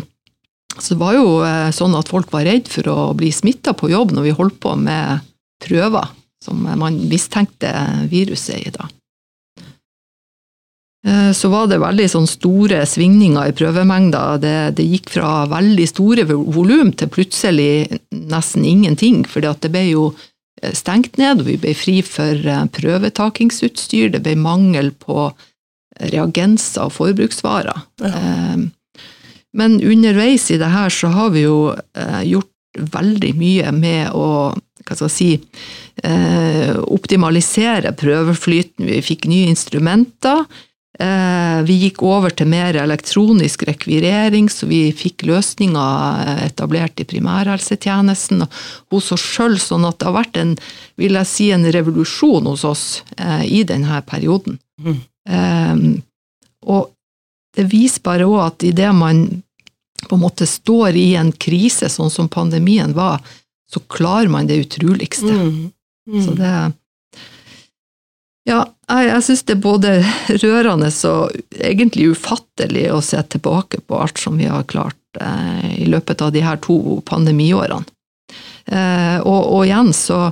så 0.78 0.94
det 0.94 1.02
var 1.02 1.18
jo 1.18 1.28
eh, 1.48 1.70
sånn 1.76 1.96
at 2.00 2.12
folk 2.12 2.32
var 2.36 2.48
redd 2.48 2.72
for 2.72 2.88
å 2.92 3.12
bli 3.18 3.32
smitta 3.36 3.76
på 3.78 3.92
jobb 3.92 4.16
når 4.16 4.30
vi 4.30 4.38
holdt 4.40 4.60
på 4.64 4.76
med 4.80 5.24
prøver 5.62 6.10
som 6.42 6.64
man 6.66 6.98
mistenkte 7.10 7.70
viruset 8.10 8.66
i 8.66 8.74
da. 8.74 8.88
Eh, 11.08 11.32
så 11.32 11.50
var 11.50 11.68
det 11.68 11.82
veldig 11.82 12.08
sånn 12.14 12.28
store 12.30 12.84
svingninger 12.86 13.50
i 13.50 13.56
prøvemengder. 13.58 14.42
Det, 14.42 14.58
det 14.78 14.86
gikk 14.86 15.10
fra 15.16 15.46
veldig 15.50 15.88
store 15.90 16.28
volum 16.30 16.92
til 16.94 17.10
plutselig 17.10 18.02
nesten 18.12 18.68
ingenting, 18.68 19.24
for 19.26 19.42
det 19.42 19.72
ble 19.74 19.88
jo 19.90 20.04
eh, 20.62 20.74
stengt 20.78 21.18
ned, 21.22 21.42
og 21.42 21.50
vi 21.50 21.58
ble 21.62 21.74
fri 21.78 22.00
for 22.06 22.38
eh, 22.38 22.68
prøvetakingsutstyr. 22.78 24.14
Det 24.14 24.22
ble 24.28 24.38
mangel 24.38 24.94
på 24.94 25.32
reagenser 26.12 26.88
og 26.88 26.96
forbruksvarer. 26.96 27.82
Ja. 28.02 28.56
Men 29.52 29.74
underveis 29.84 30.46
i 30.50 30.58
det 30.58 30.70
her 30.72 30.94
så 30.96 31.10
har 31.12 31.34
vi 31.34 31.44
jo 31.44 31.76
gjort 32.24 32.80
veldig 32.96 33.32
mye 33.36 33.74
med 33.76 34.16
å 34.16 34.54
hva 34.56 34.96
skal 34.96 35.12
jeg 35.12 35.14
si, 35.14 36.08
optimalisere 36.96 37.92
prøveflyten. 38.00 38.88
Vi 38.88 39.02
fikk 39.06 39.28
nye 39.30 39.52
instrumenter. 39.52 40.48
Eh, 41.02 41.64
vi 41.66 41.78
gikk 41.82 42.04
over 42.06 42.34
til 42.36 42.50
mer 42.52 42.78
elektronisk 42.78 43.64
rekvirering, 43.66 44.50
så 44.54 44.68
vi 44.70 44.84
fikk 44.94 45.24
løsninger 45.26 46.26
eh, 46.28 46.42
etablert 46.50 47.02
i 47.02 47.08
primærhelsetjenesten 47.10 48.44
hos 48.46 49.10
oss 49.16 49.24
sjøl, 49.24 49.58
sånn 49.58 49.88
at 49.88 49.98
det 49.98 50.10
har 50.10 50.18
vært 50.20 50.38
en, 50.42 50.52
vil 51.02 51.18
jeg 51.18 51.30
si, 51.32 51.48
en 51.56 51.66
revolusjon 51.74 52.50
hos 52.52 52.66
oss 52.68 52.86
eh, 53.18 53.46
i 53.50 53.64
denne 53.66 54.02
perioden. 54.06 54.60
Mm. 54.82 55.00
Um, 55.32 55.82
og 56.70 56.92
det 57.56 57.66
viser 57.72 58.04
bare 58.06 58.28
òg 58.30 58.40
at 58.44 58.66
idet 58.68 58.92
man 58.98 59.24
på 60.06 60.18
en 60.18 60.22
måte 60.22 60.46
står 60.50 60.98
i 60.98 61.12
en 61.18 61.32
krise, 61.34 61.90
sånn 61.90 62.14
som 62.14 62.30
pandemien 62.30 62.94
var, 62.98 63.22
så 63.72 63.82
klarer 63.90 64.30
man 64.34 64.50
det 64.50 64.60
utroligste. 64.68 65.34
Mm. 65.34 65.72
Mm. 66.10 66.22
Så 66.26 66.38
det 66.38 66.54
ja, 68.50 68.62
jeg, 68.90 69.08
jeg 69.08 69.24
synes 69.28 69.44
det 69.46 69.56
er 69.56 69.64
både 69.64 69.96
rørende 70.42 70.92
og 71.10 71.58
egentlig 71.60 72.12
ufattelig 72.16 72.88
å 72.94 73.02
se 73.06 73.22
tilbake 73.30 73.84
på 73.86 74.00
alt 74.02 74.22
som 74.22 74.40
vi 74.42 74.50
har 74.50 74.66
klart 74.70 74.98
eh, 75.22 75.84
i 75.84 75.90
løpet 75.90 76.24
av 76.26 76.34
de 76.34 76.42
her 76.46 76.62
to 76.64 77.02
pandemiårene. 77.06 77.86
Eh, 78.66 79.18
og, 79.20 79.42
og, 79.52 79.66
igjen, 79.66 79.92
så 79.94 80.32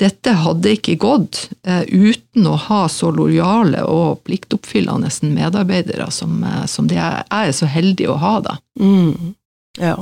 dette 0.00 0.34
hadde 0.42 0.74
ikke 0.74 0.96
gått 1.00 1.46
eh, 1.66 1.84
uten 1.86 2.46
å 2.50 2.56
ha 2.66 2.82
så 2.90 3.12
lojale 3.14 3.84
og 3.86 4.22
pliktoppfyllende 4.26 5.10
medarbeidere 5.30 6.10
som, 6.10 6.40
eh, 6.44 6.64
som 6.70 6.90
det 6.90 6.98
jeg 6.98 7.24
er 7.30 7.52
så 7.54 7.70
heldig 7.70 8.10
å 8.10 8.18
ha, 8.22 8.34
da. 8.42 8.56
Mm. 8.80 9.34
Ja. 9.78 9.96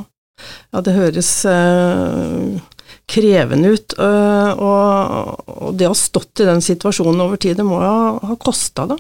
ja. 0.73 0.81
det 0.81 0.97
høres 0.97 1.31
eh, 1.51 2.57
krevende 3.11 3.75
ut. 3.75 3.97
Og, 3.99 4.63
og, 5.49 5.73
det 5.79 5.89
å 5.89 5.95
ha 5.95 5.99
stått 5.99 6.45
i 6.45 6.49
den 6.49 6.63
situasjonen 6.65 7.25
over 7.27 7.41
tid, 7.41 7.59
det 7.61 7.67
må 7.67 7.81
jo 7.83 7.97
ha, 8.23 8.39
kosta, 8.41 8.89
da? 8.91 8.99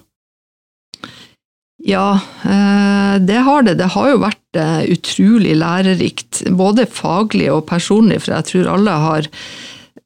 Ja, 1.85 2.17
øh, 2.49 3.21
det 3.21 3.41
har 3.45 3.63
det. 3.63 3.77
Det 3.81 3.91
har 3.93 4.09
jo 4.09 4.23
vært 4.23 4.57
øh, 4.57 4.83
utrolig 4.95 5.57
lærerikt, 5.61 6.45
både 6.57 6.87
faglig 6.89 7.51
og 7.53 7.67
personlig, 7.69 8.23
for 8.25 8.39
jeg 8.39 8.49
tror 8.51 8.71
alle 8.73 8.95
har 9.03 9.29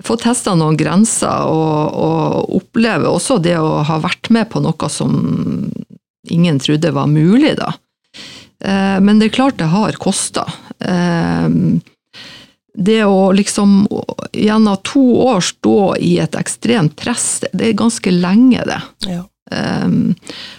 fått 0.02 0.24
testa 0.26 0.54
noen 0.58 0.78
grenser 0.78 1.50
og, 1.50 1.94
og 1.94 2.56
oppleve 2.58 3.10
også 3.10 3.38
det 3.42 3.56
å 3.58 3.82
ha 3.86 3.98
vært 4.02 4.30
med 4.34 4.50
på 4.50 4.62
noe 4.62 4.90
som 4.90 5.14
ingen 6.28 6.58
trodde 6.62 6.92
var 6.94 7.10
mulig, 7.10 7.54
da. 7.58 7.72
Men 8.58 9.20
det 9.20 9.28
er 9.28 9.34
klart 9.36 9.58
det 9.60 9.68
har 9.70 9.94
kosta 10.02 10.44
det 12.78 13.00
å 13.04 13.32
liksom 13.34 13.88
gjennom 14.32 14.76
to 14.86 15.02
år 15.24 15.40
stå 15.42 15.96
i 15.96 16.18
et 16.22 16.36
ekstremt 16.38 16.94
press, 16.98 17.40
det 17.52 17.72
er 17.72 17.80
ganske 17.80 18.12
lenge, 18.14 18.62
det. 18.68 18.78
Ja. 19.08 19.24
Um, 19.48 20.12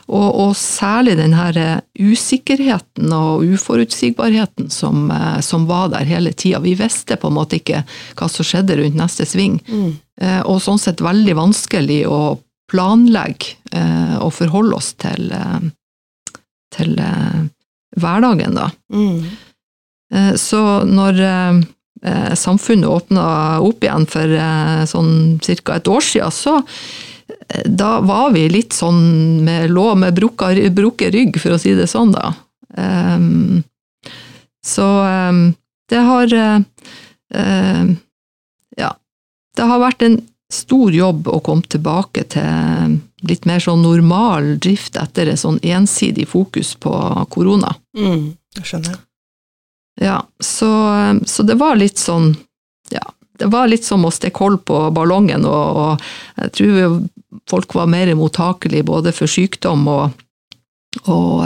og, 0.09 0.27
og, 0.33 0.55
særlig 0.57 1.13
den 1.19 1.35
her 1.37 1.57
eh, 1.61 1.81
usikkerheten 2.01 3.11
og 3.13 3.43
uforutsigbarheten 3.45 4.71
som, 4.73 5.11
uh, 5.13 5.37
som 5.45 5.67
var 5.69 5.91
der 5.93 6.09
hele 6.09 6.33
tida. 6.33 6.57
Vi 6.63 6.73
visste 6.79 7.19
på 7.21 7.29
en 7.29 7.37
måte 7.37 7.59
ikke 7.59 7.83
hva 8.17 8.29
som 8.33 8.47
skjedde 8.47 8.79
rundt 8.79 8.97
neste 8.97 9.27
sving. 9.29 9.59
Mm. 9.69 9.91
Uh, 10.21 10.41
og 10.49 10.63
sånn 10.65 10.81
sett 10.81 11.05
veldig 11.05 11.37
vanskelig 11.37 12.01
å 12.09 12.39
planlegge 12.69 13.59
uh, 13.77 14.17
og 14.25 14.33
forholde 14.41 14.81
oss 14.81 14.95
til, 14.97 15.29
til 16.73 16.97
hverdagen, 17.97 18.57
da. 18.57 18.71
Mm. 18.93 19.21
Så 20.41 20.59
når 20.89 21.19
eh, 21.21 21.59
samfunnet 22.35 22.89
åpna 22.89 23.59
opp 23.59 23.83
igjen 23.83 24.05
for 24.09 24.35
eh, 24.39 24.83
sånn 24.87 25.39
ca. 25.43 25.75
et 25.75 25.87
år 25.91 26.05
siden, 26.05 26.31
så 26.31 26.57
eh, 26.59 27.65
da 27.65 27.99
var 28.05 28.31
vi 28.35 28.47
litt 28.49 28.73
sånn 28.73 29.43
med 29.43 29.71
lå 29.73 29.93
med 29.99 30.15
brukket 30.15 31.13
rygg, 31.13 31.39
for 31.41 31.55
å 31.55 31.61
si 31.61 31.75
det 31.75 31.89
sånn, 31.91 32.13
da. 32.15 32.33
Um, 32.69 33.63
så 34.65 34.85
um, 35.03 35.53
det 35.89 36.03
har 36.05 36.33
uh, 36.35 36.59
Ja. 38.77 38.91
Det 39.57 39.65
har 39.65 39.81
vært 39.81 40.03
en 40.05 40.19
stor 40.53 40.93
jobb 40.93 41.27
å 41.27 41.39
komme 41.45 41.65
tilbake 41.67 42.23
til 42.31 42.99
litt 43.27 43.45
mer 43.49 43.59
sånn 43.61 43.83
normal 43.83 44.55
drift 44.61 44.97
etter 44.97 45.29
et 45.29 45.41
sånn 45.41 45.59
ensidig 45.65 46.29
fokus 46.29 46.75
på 46.79 46.93
korona. 47.33 47.75
Mm, 47.97 48.37
jeg 48.57 48.69
skjønner. 48.71 48.97
Ja, 49.99 50.23
så, 50.39 50.69
så, 51.25 51.43
det 51.43 51.57
var 51.59 51.75
litt 51.75 51.99
sånn 51.99 52.31
Ja, 52.89 53.03
det 53.39 53.49
var 53.51 53.67
litt 53.67 53.85
som 53.85 54.05
å 54.07 54.11
stikke 54.11 54.45
hold 54.45 54.63
på 54.67 54.79
ballongen, 54.95 55.45
og, 55.47 55.79
og, 55.83 56.07
jeg 56.39 56.53
tror 56.55 56.95
folk 57.49 57.75
var 57.75 57.91
mer 57.91 58.11
mottakelige 58.17 58.87
både 58.87 59.13
for 59.15 59.29
sykdom 59.29 59.85
og, 59.91 60.15
og, 61.05 61.43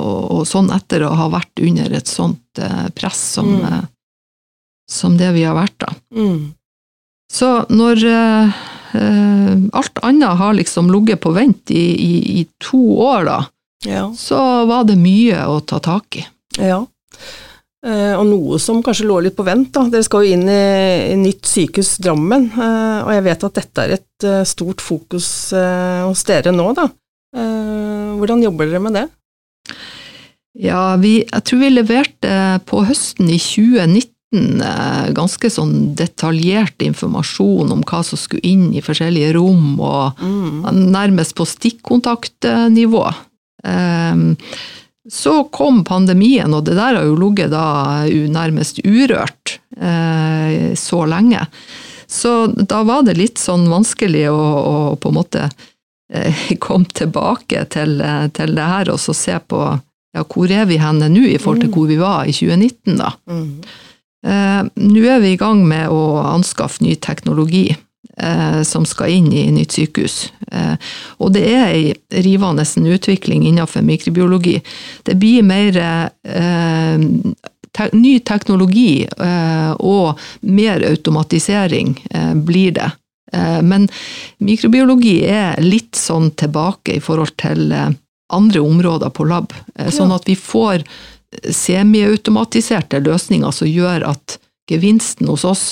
og, 0.00 0.40
sånn 0.48 0.72
etter 0.74 1.04
å 1.06 1.12
ha 1.16 1.28
vært 1.32 1.62
under 1.62 1.92
et 2.00 2.10
sånt 2.10 2.60
eh, 2.60 2.88
press 2.96 3.20
som, 3.36 3.52
mm. 3.60 3.68
Eh, 3.68 3.84
som 4.90 5.14
det 5.20 5.30
vi 5.36 5.44
har 5.46 5.54
vært, 5.54 5.76
da. 5.84 5.92
Mm. 6.16 6.50
Så 7.30 7.50
når 7.70 8.04
eh, 8.10 8.60
alt 9.72 10.02
annet 10.02 10.40
har 10.40 10.56
liksom 10.58 10.90
ligget 10.90 11.22
på 11.22 11.30
vent 11.36 11.70
i, 11.70 11.84
i, 11.94 12.14
i 12.40 12.46
to 12.58 12.80
år, 13.04 13.28
da, 13.28 13.38
ja. 13.86 14.08
så 14.16 14.40
var 14.66 14.88
det 14.88 14.98
mye 14.98 15.44
å 15.46 15.60
ta 15.60 15.78
tak 15.84 16.18
i. 16.18 16.26
Ja. 16.58 16.82
Eh, 17.80 18.12
og 18.12 18.26
noe 18.28 18.58
som 18.60 18.82
kanskje 18.84 19.06
lå 19.08 19.22
litt 19.24 19.36
på 19.38 19.46
vent. 19.46 19.70
Da. 19.72 19.86
Dere 19.88 20.04
skal 20.04 20.26
jo 20.26 20.36
inn 20.36 20.44
i, 20.52 21.16
nytt 21.16 21.48
sykehus 21.48 21.96
Drammen, 22.04 22.50
eh, 22.52 22.98
og 23.06 23.12
jeg 23.14 23.26
vet 23.30 23.46
at 23.48 23.56
dette 23.56 23.86
er 23.86 23.94
et 23.96 24.28
eh, 24.28 24.42
stort 24.48 24.84
fokus 24.84 25.30
hos 25.54 26.26
dere 26.28 26.52
nå. 26.54 26.70
Da. 26.76 26.90
Hvordan 28.20 28.42
jobber 28.44 28.68
dere 28.68 28.82
med 28.84 28.98
det? 28.98 29.06
Ja, 30.60 30.96
vi, 31.00 31.20
jeg 31.22 31.44
tror 31.46 31.60
vi 31.62 31.68
leverte 31.72 32.32
på 32.68 32.82
høsten 32.84 33.30
i 33.30 33.38
2019 33.40 34.10
ganske 35.16 35.48
sånn 35.50 35.94
detaljert 35.98 36.82
informasjon 36.86 37.70
om 37.74 37.80
hva 37.86 38.02
som 38.06 38.18
skulle 38.20 38.44
inn 38.46 38.68
i 38.74 38.82
forskjellige 38.84 39.32
rom, 39.34 39.72
og 39.82 40.20
mm. 40.20 40.68
nærmest 40.92 41.34
på 41.38 41.46
stikkontaktnivå. 41.48 43.06
Um, 43.66 44.36
så 45.10 45.44
kom 45.50 45.82
pandemien, 45.84 46.54
og 46.54 46.64
det 46.68 46.76
der 46.78 47.00
har 47.00 47.06
jo 47.06 47.18
ligget 47.18 47.50
da 47.50 48.06
nærmest 48.30 48.78
urørt 48.86 49.58
eh, 49.76 50.70
så 50.78 51.02
lenge. 51.10 51.42
Så 52.06 52.46
da 52.46 52.82
var 52.86 53.02
det 53.06 53.18
litt 53.18 53.38
sånn 53.38 53.68
vanskelig 53.70 54.28
å, 54.30 54.38
å 54.38 54.76
på 55.00 55.10
en 55.10 55.18
måte 55.18 55.44
eh, 56.12 56.46
komme 56.64 56.90
tilbake 56.94 57.66
til, 57.74 57.98
til, 58.36 58.56
det 58.56 58.70
her 58.74 58.94
og 58.94 59.02
så 59.02 59.14
se 59.16 59.38
på 59.42 59.60
ja, 60.14 60.24
hvor 60.24 60.50
er 60.50 60.66
vi 60.70 60.80
henne 60.82 61.10
nå 61.10 61.26
i 61.26 61.38
forhold 61.38 61.64
til 61.64 61.70
mm. 61.70 61.76
hvor 61.76 61.90
vi 61.90 62.00
var 62.00 62.30
i 62.30 62.34
2019, 62.34 62.98
da. 62.98 63.12
Mm. 63.30 63.52
Eh, 64.26 64.62
nå 64.90 65.04
er 65.06 65.22
vi 65.22 65.34
i 65.34 65.40
gang 65.40 65.62
med 65.66 65.90
å 65.90 66.20
anskaffe 66.28 66.84
ny 66.84 66.96
teknologi 67.00 67.70
eh, 67.72 67.78
som 68.66 68.84
skal 68.86 69.14
inn 69.14 69.30
i 69.32 69.46
nytt 69.54 69.72
sykehus. 69.72 70.16
Eh, 70.52 70.74
og 71.18 71.32
det 71.34 71.44
er 71.46 71.70
ei 71.70 72.22
rivende 72.24 72.64
utvikling 72.64 73.46
innenfor 73.48 73.82
mikrobiologi. 73.86 74.60
Det 75.02 75.14
blir 75.16 75.42
mer 75.46 75.76
eh, 75.76 76.98
ny 77.92 78.18
teknologi 78.20 79.06
eh, 79.06 79.72
og 79.78 80.18
mer 80.40 80.82
automatisering 80.86 81.94
eh, 82.10 82.34
blir 82.34 82.72
det. 82.72 82.90
Eh, 83.32 83.62
men 83.62 83.88
mikrobiologi 84.38 85.20
er 85.24 85.60
litt 85.62 85.96
sånn 85.96 86.30
tilbake 86.30 86.98
i 86.98 87.00
forhold 87.00 87.36
til 87.40 87.72
andre 88.30 88.60
områder 88.60 89.10
på 89.10 89.26
lab. 89.26 89.54
Sånn 89.90 90.12
at 90.14 90.28
vi 90.28 90.36
får 90.38 90.84
semiautomatiserte 91.50 93.00
løsninger 93.02 93.50
som 93.54 93.70
gjør 93.70 94.06
at 94.06 94.38
gevinsten 94.70 95.26
hos 95.30 95.44
oss 95.46 95.64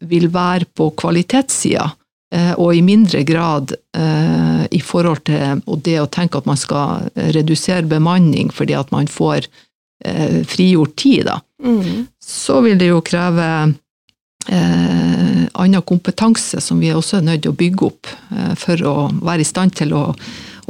vil 0.00 0.28
være 0.32 0.68
på 0.76 0.90
kvalitetssida, 0.96 1.90
eh, 2.34 2.52
og 2.56 2.74
i 2.74 2.82
mindre 2.84 3.22
grad 3.28 3.74
eh, 3.96 4.64
i 4.70 4.80
forhold 4.80 5.24
til 5.28 5.60
det 5.84 5.98
å 6.00 6.08
tenke 6.10 6.40
at 6.40 6.48
man 6.48 6.60
skal 6.60 7.10
redusere 7.34 7.88
bemanning 7.90 8.52
fordi 8.54 8.76
at 8.78 8.90
man 8.94 9.10
får 9.10 9.46
eh, 10.04 10.40
frigjort 10.48 10.96
tid, 10.96 11.26
da. 11.28 11.40
Mm. 11.64 12.06
Så 12.24 12.60
vil 12.64 12.78
det 12.80 12.88
jo 12.88 13.02
kreve 13.04 13.48
eh, 14.48 15.42
annen 15.52 15.82
kompetanse 15.82 16.60
som 16.60 16.80
vi 16.80 16.92
også 16.94 17.18
er 17.18 17.26
nødt 17.26 17.44
til 17.44 17.52
å 17.52 17.58
bygge 17.58 17.90
opp 17.90 18.12
eh, 18.36 18.54
for 18.58 18.86
å 18.86 18.96
være 19.20 19.44
i 19.44 19.48
stand 19.48 19.76
til 19.76 19.92
å, 19.96 20.06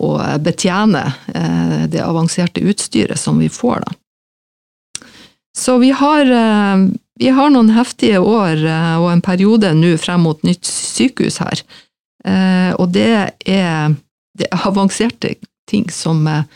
å 0.01 0.11
betjene 0.43 1.05
eh, 1.35 1.85
det 1.93 2.03
avanserte 2.03 2.65
utstyret 2.65 3.21
som 3.21 3.39
vi 3.39 3.51
får, 3.53 3.85
da. 3.87 3.97
Så 5.57 5.81
vi 5.83 5.91
har 5.91 6.29
vi 7.21 7.29
har 7.37 7.51
noen 7.53 7.69
heftige 7.77 8.21
år 8.25 8.63
eh, 8.65 8.97
og 8.97 9.11
en 9.13 9.25
periode 9.25 9.75
nå 9.77 9.93
frem 10.01 10.25
mot 10.25 10.41
nytt 10.47 10.65
sykehus 10.65 11.37
her. 11.43 11.61
Eh, 12.25 12.71
og 12.81 12.95
det 12.95 13.09
er, 13.13 13.97
det 14.37 14.49
er 14.49 14.65
avanserte 14.71 15.35
ting 15.69 15.85
som, 15.93 16.23
eh, 16.31 16.47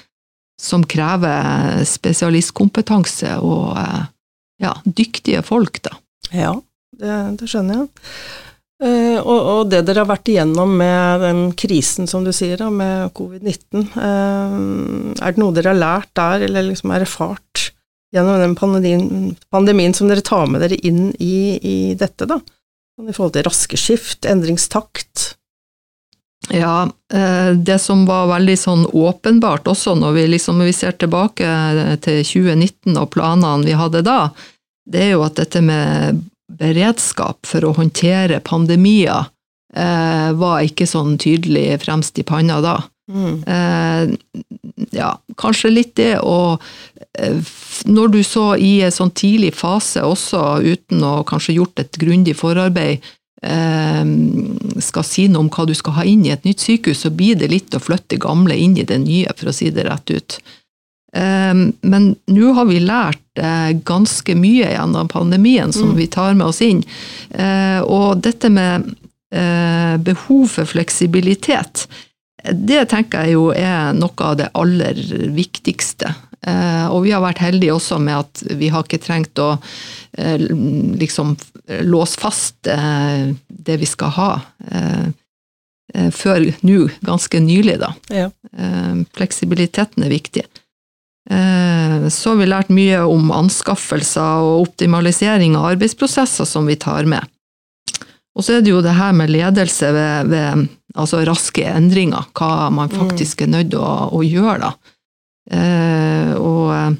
som, 0.61 0.87
krever 0.89 1.85
spesialistkompetanse 1.89 3.37
og 3.45 3.77
ja, 4.63 4.73
dyktige 4.85 5.45
folk, 5.45 5.83
da. 5.85 5.99
Ja, 6.33 6.55
det, 6.97 7.21
det 7.43 7.51
skjønner 7.51 7.83
jeg. 7.83 7.93
Og, 8.85 9.39
og, 9.39 9.61
det 9.71 9.85
dere 9.87 10.03
har 10.03 10.09
vært 10.11 10.29
igjennom 10.29 10.73
med 10.77 11.23
den 11.23 11.39
krisen 11.57 12.09
som 12.11 12.25
du 12.27 12.33
sier, 12.35 12.59
da, 12.61 12.67
med 12.75 13.13
covid-19, 13.17 13.87
er 13.95 15.23
det 15.23 15.41
noe 15.41 15.55
dere 15.57 15.73
har 15.73 15.79
lært 15.79 16.11
der, 16.19 16.45
eller 16.49 16.67
liksom 16.67 16.93
erfart 16.93 17.71
gjennom 18.15 18.39
den 18.41 18.55
pandemien, 18.55 19.35
pandemien, 19.51 19.95
som 19.95 20.11
dere 20.11 20.23
tar 20.25 20.47
med 20.51 20.63
dere 20.63 20.79
inn 20.87 21.09
i, 21.19 21.59
i 21.59 21.79
dette, 21.99 22.29
da? 22.31 22.39
Sånn 22.95 23.11
I 23.11 23.15
forhold 23.17 23.35
til 23.35 23.47
raske 23.49 23.79
skift, 23.81 24.29
endringstakt? 24.31 25.33
Ja, 26.53 26.91
eh, 27.13 27.51
det 27.57 27.79
som 27.83 28.05
var 28.07 28.29
veldig 28.31 28.57
sånn 28.61 28.85
åpenbart 28.87 29.67
også 29.71 29.97
når 29.99 30.13
vi, 30.19 30.27
liksom, 30.37 30.61
vi 30.63 30.75
ser 30.77 30.95
tilbake 31.01 31.49
til 32.05 32.21
2019 32.23 32.99
og 33.01 33.11
planene 33.17 33.65
vi 33.65 33.77
hadde 33.79 34.05
da, 34.07 34.29
det 34.85 35.07
er 35.07 35.15
jo 35.15 35.25
at 35.25 35.39
dette 35.41 35.63
med 35.65 36.21
beredskap 36.53 37.49
for 37.49 37.65
å 37.65 37.75
håndtere 37.79 38.43
pandemier 38.45 39.31
eh, 39.75 40.31
var 40.37 40.65
ikke 40.67 40.87
sånn 40.87 41.17
tydelig 41.19 41.81
fremst 41.85 42.21
i 42.21 42.27
panna 42.27 42.61
da. 42.65 42.77
Mm. 43.05 43.43
Eh, 43.47 44.17
ja, 44.97 45.11
kanskje 45.37 45.71
litt 45.71 45.97
det 46.01 46.17
å 46.25 46.59
Eh, 47.19 47.37
når 47.85 48.09
du 48.09 48.23
så 48.27 48.55
i 48.59 48.79
en 48.83 48.95
sånn 48.95 49.13
tidlig 49.15 49.55
fase 49.55 50.03
også, 50.03 50.41
uten 50.65 51.05
å 51.07 51.21
kanskje 51.29 51.59
gjort 51.59 51.83
et 51.83 51.99
grundig 52.01 52.35
forarbeid, 52.39 53.05
eh, 53.45 54.03
skal 54.83 55.07
si 55.07 55.29
noe 55.29 55.45
om 55.45 55.53
hva 55.53 55.67
du 55.69 55.75
skal 55.79 55.99
ha 56.01 56.05
inn 56.09 56.25
i 56.27 56.35
et 56.35 56.45
nytt 56.45 56.65
sykehus, 56.65 57.05
så 57.05 57.15
blir 57.15 57.39
det 57.39 57.53
litt 57.53 57.75
å 57.75 57.83
flytte 57.83 58.19
gamle 58.19 58.57
inn 58.59 58.77
i 58.77 58.87
det 58.89 58.99
nye, 59.05 59.31
for 59.37 59.51
å 59.51 59.55
si 59.55 59.71
det 59.71 59.87
rett 59.89 60.11
ut. 60.11 60.39
Men 61.15 62.17
nå 62.27 62.53
har 62.57 62.65
vi 62.67 62.81
lært 62.83 63.39
ganske 63.87 64.35
mye 64.35 64.73
gjennom 64.73 65.07
pandemien 65.07 65.71
som 65.71 65.93
mm. 65.93 65.95
vi 65.95 66.07
tar 66.11 66.35
med 66.35 66.49
oss 66.49 66.59
inn. 66.59 66.81
Og 67.87 68.19
dette 68.19 68.51
med 68.51 68.89
behov 69.31 70.49
for 70.57 70.67
fleksibilitet, 70.67 71.87
det 72.53 72.85
tenker 72.93 73.25
jeg 73.25 73.39
jo 73.39 73.49
er 73.57 73.95
noe 73.97 74.29
av 74.29 74.39
det 74.41 74.51
aller 74.59 75.01
viktigste. 75.33 76.13
Eh, 76.45 76.87
og 76.93 77.05
vi 77.07 77.13
har 77.15 77.23
vært 77.25 77.41
heldige 77.41 77.75
også 77.77 77.99
med 78.03 78.19
at 78.19 78.43
vi 78.61 78.69
har 78.73 78.85
ikke 78.85 79.01
trengt 79.01 79.41
å 79.41 79.55
eh, 80.19 80.37
liksom 81.01 81.35
låse 81.89 82.21
fast 82.21 82.69
eh, 82.69 83.31
det 83.49 83.79
vi 83.81 83.89
skal 83.89 84.13
ha, 84.19 84.31
før 86.13 86.43
nå, 86.67 86.89
ganske 87.07 87.39
nylig, 87.41 87.77
da. 87.79 87.91
Ja. 88.11 88.27
Fleksibiliteten 89.15 90.03
er 90.03 90.11
viktig. 90.11 90.43
Så 91.29 92.33
har 92.33 92.41
vi 92.41 92.49
lært 92.49 92.73
mye 92.75 93.03
om 93.07 93.31
anskaffelser 93.33 94.43
og 94.43 94.65
optimalisering 94.65 95.55
av 95.61 95.69
arbeidsprosesser 95.75 96.49
som 96.49 96.67
vi 96.67 96.77
tar 96.81 97.07
med. 97.09 97.29
Og 98.35 98.43
så 98.43 98.57
er 98.57 98.65
det 98.65 98.73
jo 98.73 98.83
det 98.83 98.97
her 98.97 99.15
med 99.15 99.31
ledelse 99.31 99.93
ved, 99.95 100.33
ved 100.33 100.67
altså 100.99 101.23
raske 101.27 101.67
endringer, 101.71 102.27
hva 102.35 102.69
man 102.75 102.91
mm. 102.91 102.97
faktisk 102.99 103.45
er 103.45 103.53
nødt 103.53 103.73
til 103.75 103.83
å, 103.83 104.11
å 104.15 104.23
gjøre, 104.27 104.59
da. 104.71 104.95
Eh, 105.51 106.33
og 106.41 106.71
eh, 106.73 106.93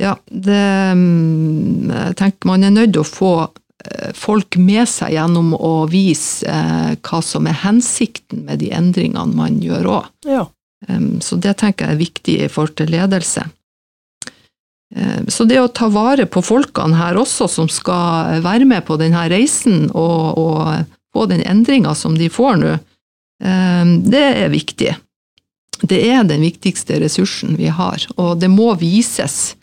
ja, 0.00 0.14
det 0.30 0.62
mm, 0.96 1.90
Jeg 1.90 2.14
tenker 2.16 2.48
man 2.48 2.62
er 2.64 2.72
nødt 2.72 2.94
til 2.94 3.02
å 3.02 3.08
få 3.08 3.32
eh, 3.44 4.14
folk 4.16 4.56
med 4.62 4.88
seg 4.88 5.12
gjennom 5.18 5.50
å 5.52 5.72
vise 5.90 6.60
hva 7.04 7.20
som 7.24 7.48
er 7.50 7.60
hensikten 7.66 8.46
med 8.48 8.62
de 8.62 8.72
endringene 8.72 9.36
man 9.36 9.60
gjør 9.62 9.90
òg. 9.98 10.08
Ja. 10.28 10.46
Så 11.20 11.36
det 11.42 11.56
tenker 11.58 11.88
jeg 11.88 11.96
er 11.96 12.00
viktig 12.00 12.34
i 12.38 12.48
forhold 12.48 12.76
til 12.78 12.92
ledelse. 12.94 13.42
Så 15.28 15.44
det 15.44 15.58
å 15.60 15.68
ta 15.68 15.90
vare 15.92 16.24
på 16.24 16.40
folkene 16.40 16.96
her 16.96 17.18
også, 17.20 17.44
som 17.52 17.66
skal 17.68 18.40
være 18.40 18.64
med 18.64 18.86
på 18.88 18.96
denne 18.96 19.26
reisen 19.28 19.90
og, 19.92 20.38
og 20.40 20.86
få 21.12 21.26
den 21.28 21.42
endringa 21.44 21.92
som 21.92 22.16
de 22.16 22.30
får 22.32 22.56
nå, 22.62 22.72
det 24.08 24.22
er 24.24 24.48
viktig 24.48 24.94
det 25.86 25.98
er 26.10 26.24
den 26.26 26.42
viktigste 26.42 26.98
ressursen 27.02 27.56
vi 27.58 27.68
har, 27.70 28.02
og 28.18 28.38
det 28.42 28.50
må 28.50 28.72
vises. 28.80 29.54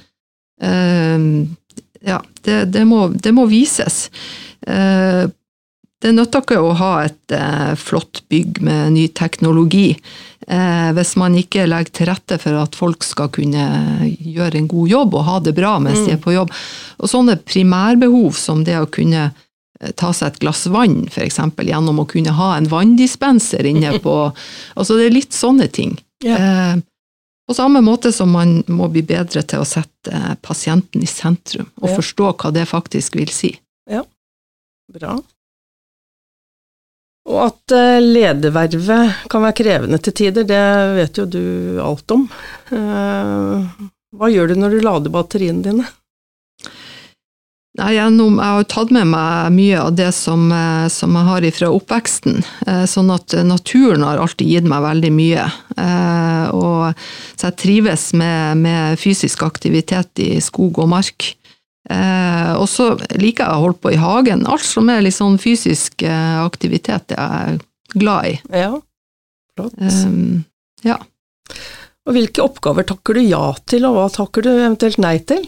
Ja, 0.61 2.19
det, 2.45 2.59
det, 2.71 2.85
må, 2.87 3.09
det, 3.09 3.33
må, 3.35 3.47
vises. 3.51 4.09
Det 6.03 6.11
nytter 6.11 6.43
ikke 6.43 6.59
å 6.59 6.73
ha 6.77 6.91
et 7.05 7.33
eh, 7.33 7.71
flott 7.79 8.21
bygg 8.29 8.59
med 8.65 8.95
ny 8.97 9.05
teknologi 9.15 9.93
eh, 9.93 10.89
hvis 10.93 11.13
man 11.17 11.37
ikke 11.39 11.67
legger 11.69 11.95
til 11.95 12.09
rette 12.11 12.37
for 12.41 12.59
at 12.59 12.75
folk 12.75 13.05
skal 13.07 13.31
kunne 13.33 13.63
gjøre 14.19 14.59
en 14.59 14.67
god 14.69 14.91
jobb 14.91 15.15
og 15.15 15.25
ha 15.29 15.39
det 15.45 15.55
bra 15.57 15.77
mens 15.79 16.03
mm. 16.03 16.05
de 16.05 16.15
er 16.17 16.21
på 16.21 16.35
jobb. 16.35 16.51
Og 16.99 17.11
sånne 17.11 17.39
primærbehov 17.47 18.35
som 18.37 18.65
det 18.67 18.77
å 18.81 18.91
kunne 18.91 19.29
ta 19.99 20.11
seg 20.15 20.33
et 20.33 20.41
glass 20.43 20.65
vann, 20.71 21.03
f.eks., 21.11 21.39
gjennom 21.67 21.99
å 22.01 22.07
kunne 22.09 22.33
ha 22.37 22.53
en 22.55 22.67
vanndispenser 22.71 23.67
inne 23.67 23.97
på 24.03 24.15
Altså 24.79 24.97
det 24.97 25.09
er 25.09 25.17
litt 25.17 25.35
sånne 25.35 25.67
ting. 25.71 25.97
Yeah. 26.23 26.75
Eh, 26.75 26.83
på 27.45 27.53
samme 27.53 27.81
måte 27.85 28.11
som 28.15 28.31
man 28.33 28.63
må 28.71 28.87
bli 28.89 29.03
bedre 29.05 29.43
til 29.45 29.61
å 29.61 29.67
sette 29.67 30.11
eh, 30.11 30.33
pasienten 30.41 31.03
i 31.05 31.09
sentrum, 31.09 31.67
og 31.81 31.91
ja. 31.91 31.97
forstå 31.99 32.31
hva 32.33 32.51
det 32.55 32.65
faktisk 32.69 33.19
vil 33.19 33.31
si. 33.33 33.53
Ja, 33.89 34.01
bra. 34.93 35.19
Og 37.25 37.41
at 37.47 37.73
eh, 37.73 37.99
ledervervet 38.03 39.27
kan 39.31 39.45
være 39.47 39.57
krevende 39.57 39.99
til 40.03 40.15
tider, 40.21 40.47
det 40.47 40.63
vet 40.99 41.21
jo 41.21 41.25
du 41.25 41.43
alt 41.81 42.13
om. 42.13 42.27
Hva 44.15 44.31
gjør 44.31 44.51
du 44.51 44.59
når 44.59 44.75
du 44.75 44.83
lader 44.85 45.13
batteriene 45.13 45.65
dine? 45.65 45.87
Nei, 47.75 47.89
jeg 47.97 48.11
har 48.39 48.65
tatt 48.71 48.91
med 48.95 49.09
meg 49.11 49.51
mye 49.51 49.79
av 49.81 49.95
det 49.99 50.11
som, 50.15 50.47
eh, 50.47 50.87
som 50.87 51.15
jeg 51.17 51.27
har 51.27 51.47
fra 51.57 51.71
oppveksten. 51.75 52.37
Eh, 52.67 52.85
sånn 52.87 53.11
at 53.11 53.35
naturen 53.43 54.05
har 54.07 54.21
alltid 54.23 54.47
gitt 54.47 54.69
meg 54.69 54.85
veldig 54.85 55.11
mye. 55.11 55.47
Eh, 55.75 56.45
og, 56.55 56.95
så 57.35 57.49
jeg 57.49 57.59
trives 57.59 58.13
med, 58.15 58.63
med 58.63 58.99
fysisk 59.01 59.43
aktivitet 59.43 60.23
i 60.23 60.39
skog 60.39 60.79
og 60.79 60.87
mark. 60.93 61.35
Og 61.85 62.65
så 62.71 62.87
liker 63.13 63.43
jeg 63.43 63.53
å 63.53 63.61
holde 63.61 63.77
på 63.83 63.91
i 63.93 63.99
hagen. 64.01 64.45
Alt 64.49 64.65
som 64.65 64.87
er 64.89 65.03
litt 65.05 65.13
sånn 65.13 65.35
fysisk 65.37 66.01
aktivitet, 66.07 67.11
det 67.11 67.19
er 67.21 67.51
jeg 67.51 67.59
glad 68.01 68.31
i. 68.31 68.35
Ja, 68.49 68.71
flott. 69.53 69.75
Um, 69.77 70.45
ja. 70.85 70.97
Og 72.05 72.17
hvilke 72.17 72.43
oppgaver 72.45 72.85
takker 72.87 73.17
du 73.17 73.25
ja 73.25 73.45
til, 73.65 73.85
og 73.87 73.97
hva 73.97 74.09
takker 74.13 74.45
du 74.45 74.51
eventuelt 74.53 74.99
nei 75.01 75.17
til? 75.25 75.45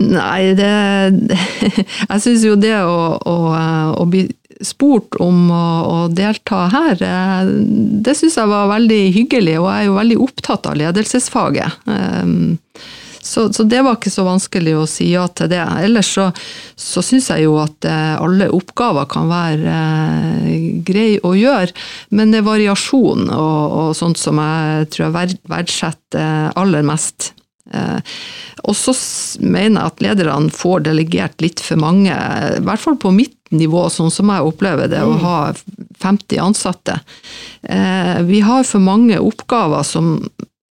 Nei, 0.00 0.52
det 0.58 0.70
Jeg 2.10 2.22
syns 2.24 2.44
jo 2.46 2.56
det 2.58 2.74
å, 2.82 3.16
å, 3.16 3.34
å, 4.00 4.06
bli 4.10 4.24
spurt 4.66 5.16
om 5.22 5.50
å, 5.54 5.66
å 5.86 5.98
delta 6.12 6.66
her, 6.72 7.04
eh, 7.04 7.52
det 8.04 8.16
syns 8.18 8.36
jeg 8.40 8.50
var 8.50 8.72
veldig 8.72 9.02
hyggelig, 9.14 9.54
og 9.60 9.68
jeg 9.70 9.84
er 9.84 9.86
jo 9.86 10.00
veldig 10.00 10.18
opptatt 10.26 10.66
av 10.68 10.76
ledelsesfaget. 10.80 11.78
Ehm, 11.88 12.58
så, 13.22 13.46
så, 13.52 13.64
det 13.68 13.82
var 13.84 13.98
ikke 13.98 14.12
så 14.12 14.24
vanskelig 14.26 14.74
å 14.78 14.86
si 14.88 15.10
ja 15.12 15.26
til 15.28 15.50
det. 15.52 15.62
Ellers 15.84 16.12
så, 16.16 16.28
så 16.78 17.02
syns 17.04 17.30
jeg 17.32 17.46
jo 17.46 17.58
at 17.62 17.88
eh, 17.88 18.14
alle 18.20 18.50
oppgaver 18.56 19.08
kan 19.10 19.28
være 19.30 19.74
eh, 19.74 20.54
greie 20.86 21.20
å 21.26 21.34
gjøre, 21.36 21.74
men 22.16 22.32
det 22.32 22.40
er 22.40 22.48
variasjon 22.48 23.28
og, 23.28 23.76
og 23.82 23.92
sånt 23.98 24.20
som 24.20 24.40
jeg 24.40 24.88
tror 24.94 25.10
jeg 25.10 25.36
verdsetter 25.50 26.56
aller 26.58 26.86
mest. 26.86 27.32
Eh, 27.70 28.00
og 28.66 28.76
så 28.76 28.94
mener 29.40 29.78
jeg 29.78 29.92
at 29.92 30.02
lederne 30.04 30.54
får 30.54 30.86
delegert 30.88 31.44
litt 31.44 31.62
for 31.62 31.80
mange, 31.80 32.14
i 32.14 32.64
hvert 32.66 32.82
fall 32.82 32.98
på 33.00 33.12
mitt 33.14 33.36
nivå, 33.54 33.86
sånn 33.90 34.12
som 34.14 34.30
jeg 34.30 34.46
opplever 34.46 34.90
det, 34.90 35.02
å 35.02 35.14
mm. 35.16 35.22
ha 35.24 35.38
50 36.02 36.42
ansatte. 36.42 37.00
Eh, 37.62 38.20
vi 38.26 38.42
har 38.46 38.66
for 38.68 38.82
mange 38.82 39.18
oppgaver 39.20 39.86
som 39.86 40.16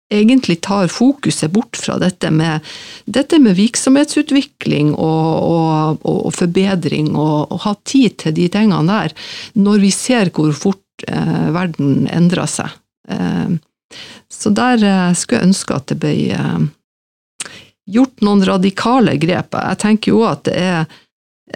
egentlig 0.10 0.60
tar 0.65 0.89
fokuset 0.91 1.52
bort 1.54 1.78
fra 1.78 1.98
dette 2.02 2.32
med, 2.34 2.65
dette 3.06 3.39
med 3.41 3.58
virksomhetsutvikling 3.58 4.93
og, 4.95 5.32
og, 5.45 6.06
og 6.10 6.34
forbedring, 6.36 7.13
og, 7.15 7.52
og, 7.52 7.60
ha 7.65 7.76
tid 7.88 8.17
til 8.24 8.36
de 8.38 8.50
tingene 8.52 8.86
der, 8.89 9.15
når 9.54 9.84
vi 9.86 9.91
ser 9.93 10.34
hvor 10.34 10.54
fort 10.58 11.08
eh, 11.08 11.50
verden 11.56 12.08
endrer 12.12 12.50
seg. 12.50 12.74
Eh, 13.10 13.58
så 14.30 14.54
der 14.54 14.84
eh, 14.86 15.13
skulle 15.17 15.41
jeg 15.41 15.52
ønske 15.52 15.78
at 15.78 15.93
det 15.93 16.00
ble 16.02 16.15
eh, 16.36 16.65
gjort 17.89 18.26
noen 18.26 18.43
radikale 18.45 19.17
grep. 19.22 19.58
Jeg 19.58 19.82
tenker 19.82 20.13
jo 20.13 20.26
at 20.30 20.45
det 20.50 20.58
er 20.58 21.00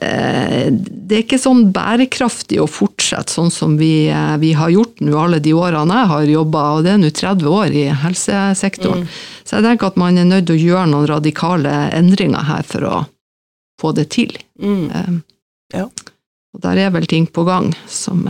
det 0.01 1.15
er 1.15 1.21
ikke 1.21 1.39
sånn 1.41 1.67
bærekraftig 1.73 2.57
å 2.61 2.69
fortsette 2.69 3.33
sånn 3.33 3.51
som 3.53 3.75
vi, 3.77 4.07
eh, 4.09 4.37
vi 4.41 4.53
har 4.57 4.71
gjort 4.73 5.03
nå 5.05 5.17
alle 5.19 5.39
de 5.43 5.53
årene 5.53 5.99
jeg 6.01 6.11
har 6.11 6.31
jobba, 6.31 6.63
og 6.73 6.83
det 6.83 6.93
er 6.93 7.01
nå 7.01 7.11
30 7.13 7.51
år 7.51 7.75
i 7.77 7.83
helsesektoren. 8.03 9.03
Mm. 9.03 9.19
Så 9.43 9.57
jeg 9.57 9.67
tenker 9.67 9.91
at 9.91 9.99
man 10.01 10.17
er 10.17 10.25
nødt 10.29 10.47
til 10.49 10.57
å 10.57 10.63
gjøre 10.63 10.89
noen 10.89 11.09
radikale 11.11 11.75
endringer 11.93 12.47
her 12.49 12.65
for 12.67 12.89
å 12.89 12.95
få 13.81 13.93
det 13.93 14.09
til. 14.15 14.33
Mm. 14.61 14.89
Eh, 14.89 15.13
ja. 15.77 15.85
Og 16.53 16.65
der 16.65 16.83
er 16.85 16.93
vel 16.93 17.05
ting 17.09 17.27
på 17.27 17.45
gang 17.45 17.73
som 17.89 18.25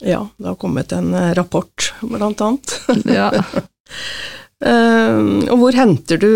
Ja, 0.00 0.26
det 0.36 0.46
har 0.46 0.56
kommet 0.60 0.92
en 0.92 1.14
rapport, 1.34 1.92
blant 2.02 2.40
annet. 2.40 2.80
ja. 3.06 3.30
Uh, 4.64 5.42
og 5.50 5.58
hvor 5.60 5.76
henter 5.76 6.20
du 6.22 6.30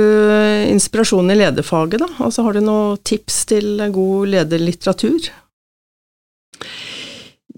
inspirasjon 0.68 1.30
i 1.30 1.38
lederfaget, 1.38 2.02
da? 2.02 2.08
Altså, 2.24 2.44
har 2.44 2.56
du 2.56 2.64
noen 2.64 2.98
tips 3.06 3.44
til 3.52 3.76
god 3.94 4.32
lederlitteratur? 4.34 5.30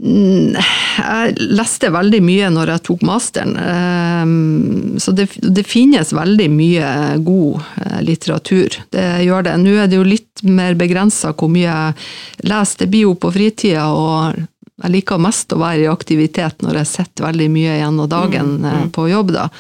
Mm, 0.01 0.55
jeg 0.57 1.35
leste 1.59 1.91
veldig 1.93 2.21
mye 2.25 2.49
når 2.55 2.73
jeg 2.73 2.83
tok 2.89 3.03
masteren, 3.05 3.53
ehm, 3.61 4.97
så 5.03 5.13
det, 5.13 5.27
det 5.43 5.67
finnes 5.69 6.15
veldig 6.17 6.47
mye 6.55 6.93
god 7.27 7.61
eh, 7.83 7.99
litteratur. 8.07 8.79
Det 8.95 9.05
gjør 9.27 9.45
det. 9.45 9.59
Nå 9.61 9.75
er 9.77 9.91
det 9.91 9.99
jo 9.99 10.07
litt 10.07 10.45
mer 10.47 10.79
begrensa 10.81 11.35
hvor 11.35 11.53
mye 11.53 11.69
jeg 11.69 12.49
leser. 12.49 12.85
Det 12.85 12.91
blir 12.95 13.11
jo 13.11 13.15
på 13.21 13.33
fritida, 13.35 13.91
og 13.93 14.41
jeg 14.81 14.95
liker 14.97 15.21
mest 15.21 15.53
å 15.53 15.61
være 15.61 15.85
i 15.85 15.93
aktivitet 15.93 16.65
når 16.65 16.81
jeg 16.81 16.93
sitter 16.95 17.29
veldig 17.29 17.51
mye 17.53 17.81
gjennom 17.83 18.09
dagen 18.09 18.55
mm, 18.57 18.69
mm. 18.71 18.93
på 18.97 19.09
jobb. 19.11 19.35
da. 19.37 19.51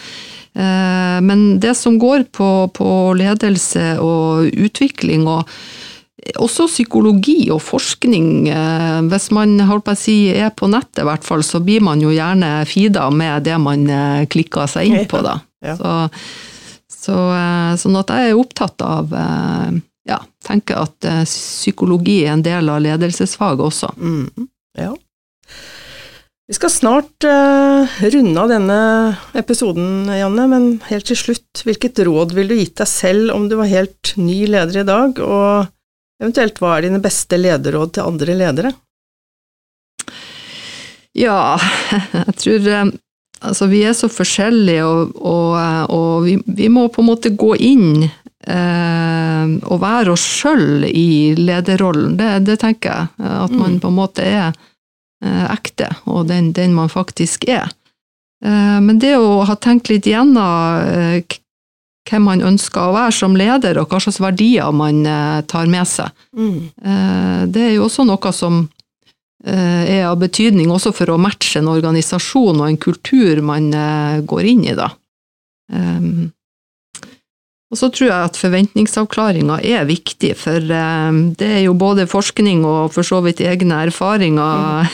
Eh, 0.54 1.20
men 1.22 1.60
det 1.60 1.74
som 1.78 1.98
går 1.98 2.26
på, 2.34 2.70
på 2.74 2.90
ledelse 3.18 3.94
og 4.02 4.50
utvikling, 4.50 5.26
og 5.30 5.48
også 6.40 6.66
psykologi 6.68 7.48
og 7.54 7.62
forskning, 7.64 8.48
eh, 8.52 9.00
hvis 9.08 9.30
man 9.36 9.56
på 9.60 9.96
si, 9.98 10.18
er 10.34 10.50
på 10.50 10.68
nettet, 10.70 11.04
hvert 11.06 11.26
fall, 11.26 11.44
så 11.46 11.62
blir 11.64 11.84
man 11.84 12.02
jo 12.02 12.12
gjerne 12.12 12.64
feeda 12.68 13.08
med 13.10 13.46
det 13.46 13.58
man 13.62 13.86
eh, 13.88 14.26
klikker 14.30 14.66
seg 14.70 14.90
inn 14.90 15.06
på. 15.10 15.22
da. 15.26 15.40
Ja. 15.60 15.74
Så, 15.76 15.90
så, 16.88 17.14
sånn 17.76 17.98
at 18.00 18.08
jeg 18.16 18.30
er 18.30 18.38
opptatt 18.40 18.80
av 18.80 19.10
ja, 20.08 20.16
tenker 20.40 20.86
at 20.86 21.04
psykologi 21.28 22.14
er 22.22 22.30
en 22.32 22.44
del 22.46 22.70
av 22.72 22.80
ledelsesfaget 22.80 23.66
også. 23.66 23.90
Mm. 24.00 24.46
Ja. 24.80 24.94
Vi 26.50 26.54
skal 26.54 26.70
snart 26.70 27.24
uh, 27.24 27.86
runde 28.10 28.40
av 28.42 28.48
denne 28.50 28.76
episoden, 29.38 30.08
Janne, 30.10 30.48
men 30.50 30.64
helt 30.88 31.06
til 31.06 31.14
slutt, 31.14 31.60
hvilket 31.62 32.00
råd 32.08 32.32
vil 32.34 32.48
du 32.50 32.56
gitt 32.58 32.80
deg 32.80 32.88
selv 32.90 33.30
om 33.36 33.44
du 33.46 33.54
var 33.60 33.68
helt 33.70 34.16
ny 34.18 34.40
leder 34.50 34.80
i 34.80 34.88
dag, 34.88 35.20
og 35.22 35.68
eventuelt 36.18 36.58
hva 36.58 36.72
er 36.74 36.88
dine 36.88 36.98
beste 37.04 37.38
lederråd 37.38 37.92
til 37.94 38.08
andre 38.10 38.34
ledere? 38.40 38.72
Ja, 41.14 41.54
jeg 42.18 42.34
tror 42.42 42.66
eh, 42.74 42.90
Altså, 43.40 43.68
vi 43.70 43.84
er 43.88 43.94
så 43.96 44.10
forskjellige, 44.10 44.84
og, 44.84 45.14
og, 45.22 45.54
eh, 45.56 45.84
og 45.94 46.26
vi, 46.26 46.34
vi, 46.58 46.66
må 46.68 46.88
på 46.90 47.00
en 47.00 47.08
måte 47.12 47.30
gå 47.30 47.54
inn 47.62 48.02
eh, 48.02 49.54
og 49.70 49.78
være 49.80 50.12
oss 50.12 50.26
sjøl 50.42 50.82
i 50.90 51.38
lederrollen. 51.38 52.18
Det, 52.18 52.32
det, 52.50 52.58
tenker 52.60 52.90
jeg. 52.90 53.30
At 53.38 53.54
man 53.54 53.78
mm. 53.78 53.80
på 53.86 53.94
en 53.94 53.96
måte 53.96 54.26
er 54.26 54.58
ekte, 55.26 55.90
og 56.08 56.28
den, 56.30 56.52
den, 56.56 56.74
man 56.74 56.88
faktisk 56.88 57.44
er. 57.48 57.68
Eh, 58.44 58.78
men 58.80 58.98
det 59.02 59.16
å 59.18 59.42
ha 59.48 59.56
tenkt 59.56 59.90
litt 59.92 60.08
gjennom 60.08 60.80
eh, 60.88 61.38
hvem 62.10 62.26
man 62.26 62.42
ønsker 62.42 62.88
å 62.88 62.96
være 62.96 63.14
som 63.14 63.36
leder, 63.36 63.78
og 63.78 63.92
hva 63.92 64.00
slags 64.02 64.20
verdier 64.22 64.72
man 64.74 65.04
tar 65.46 65.68
med 65.70 65.86
seg, 65.86 66.08
mm. 66.34 66.56
det 67.52 67.60
er 67.60 67.74
jo 67.76 67.84
også 67.84 68.06
noe 68.08 68.32
som 68.34 68.64
er 69.44 70.08
av 70.08 70.16
betydning 70.18 70.72
også 70.72 70.90
for 70.96 71.12
å 71.12 71.20
matche 71.20 71.60
en 71.60 71.68
organisasjon 71.70 72.64
og 72.64 72.66
en 72.66 72.80
kultur 72.80 73.44
man 73.46 73.68
går 74.26 74.48
inn 74.48 74.64
i, 74.72 74.74
da. 74.80 74.88
Og 77.70 77.78
så 77.78 77.86
tror 77.94 78.08
jeg 78.08 78.26
at 78.26 78.38
forventningsavklaringa 78.38 79.60
er 79.62 79.84
viktig, 79.86 80.32
for 80.40 80.58
eh, 80.58 81.18
det 81.38 81.50
er 81.60 81.60
jo 81.62 81.76
både 81.78 82.08
forskning 82.10 82.64
og 82.66 82.90
for 82.96 83.06
så 83.06 83.20
vidt 83.22 83.42
egne 83.46 83.84
erfaringer 83.86 84.90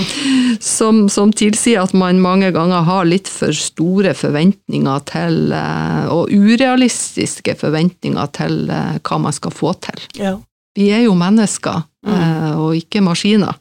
som, 0.76 1.02
som, 1.12 1.34
tilsier 1.36 1.82
at 1.82 1.92
man 1.92 2.22
mange 2.24 2.48
ganger 2.56 2.86
har 2.88 3.04
litt 3.04 3.28
for 3.28 3.52
store 3.52 4.14
forventninger 4.16 5.04
til, 5.10 5.52
eh, 5.52 6.08
og 6.14 6.32
urealistiske 6.32 7.58
forventninger 7.60 8.32
til 8.40 8.72
eh, 8.72 8.96
hva 9.04 9.20
man 9.20 9.36
skal 9.36 9.52
få 9.52 9.74
til. 9.84 10.08
Ja. 10.16 10.38
Vi 10.74 10.88
er 10.96 11.04
jo 11.04 11.12
mennesker, 11.14 11.84
mm. 12.08 12.56
og 12.58 12.72
ikke 12.74 13.04
maskiner. 13.04 13.60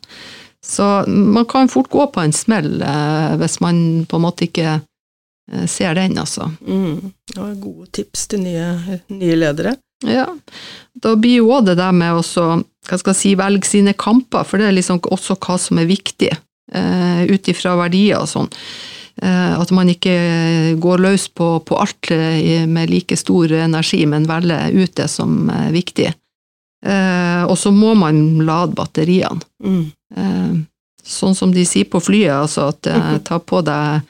Så 0.63 1.03
man 1.05 1.45
kan 1.45 1.67
fort 1.69 1.91
gå 1.93 2.07
på 2.09 2.23
en 2.23 2.33
smell 2.33 2.79
hvis 3.37 3.59
man 3.61 3.77
på 4.09 4.17
en 4.17 4.23
måte 4.23 4.47
ikke 4.47 4.79
Eh, 5.51 5.65
ser 5.67 5.95
den, 5.95 6.17
altså. 6.17 6.51
Mm. 6.67 7.11
Ja, 7.35 7.49
gode 7.59 7.89
tips 7.91 8.27
til 8.31 8.45
nye, 8.45 8.99
nye, 9.11 9.35
ledere. 9.35 9.75
Ja, 10.07 10.27
da 10.99 11.13
blir 11.19 11.41
jo 11.41 11.51
òg 11.55 11.67
det 11.69 11.77
der 11.79 11.93
med 11.95 12.19
å 12.19 12.23
jeg 12.23 13.15
si, 13.15 13.35
velge 13.39 13.67
sine 13.67 13.93
kamper, 13.95 14.43
for 14.47 14.59
det 14.59 14.69
er 14.69 14.75
liksom 14.75 14.99
også 15.03 15.37
hva 15.39 15.57
som 15.59 15.79
er 15.79 15.87
viktig, 15.87 16.31
eh, 16.73 17.21
ut 17.27 17.47
ifra 17.51 17.77
verdier 17.79 18.23
og 18.23 18.27
sånn. 18.31 18.49
Eh, 19.21 19.53
at 19.59 19.71
man 19.71 19.91
ikke 19.91 20.75
går 20.81 21.03
løs 21.03 21.29
på, 21.29 21.59
på, 21.63 21.77
alt 21.79 22.11
med 22.67 22.89
like 22.89 23.15
stor 23.19 23.51
energi, 23.51 24.03
men 24.05 24.27
velger 24.27 24.73
ut 24.73 24.95
det 24.95 25.07
som 25.11 25.49
er 25.53 25.71
viktig. 25.75 26.09
Eh, 26.83 27.43
og 27.47 27.55
så 27.59 27.71
må 27.71 27.93
man 27.95 28.43
lade 28.43 28.75
batteriene. 28.75 29.43
Mm. 29.63 29.91
sånn 31.03 31.35
som 31.35 31.51
de 31.51 31.63
sier 31.67 31.87
på 31.89 31.99
flyet, 31.99 32.31
altså 32.31 32.69
at 32.71 32.87
ta 33.27 33.39
på 33.39 33.59
deg 33.65 34.03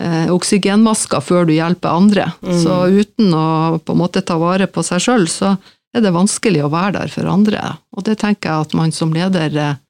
eh, 0.00 0.28
oksygenmasker 0.32 1.24
før 1.24 1.48
du 1.48 1.54
hjelper 1.56 1.96
andre. 1.96 2.28
Mm. 2.42 2.58
Så 2.62 2.76
uten 2.92 3.32
å 3.36 3.46
på 3.80 3.96
en 3.96 4.02
måte 4.02 4.24
ta 4.26 4.38
vare 4.40 4.68
på 4.70 4.84
seg 4.86 5.02
sjøl, 5.04 5.26
så 5.30 5.56
er 5.96 6.04
det 6.04 6.14
vanskelig 6.14 6.64
å 6.66 6.72
være 6.72 6.98
der 7.00 7.12
for 7.12 7.28
andre. 7.30 7.62
Og 7.96 8.06
det 8.08 8.18
tenker 8.22 8.52
jeg 8.52 8.68
at 8.68 8.76
man 8.78 8.94
som 8.94 9.14
leder 9.16 9.60
eh, 9.62 9.82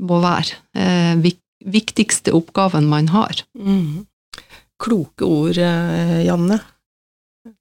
må 0.00 0.20
være. 0.24 0.60
Eh, 0.74 1.32
viktigste 1.60 2.32
oppgaven 2.36 2.88
man 2.88 3.10
har. 3.12 3.42
Mm. 3.58 4.06
Kloke 4.80 5.28
ord, 5.28 5.58
eh, 5.60 6.20
Janne. 6.24 6.60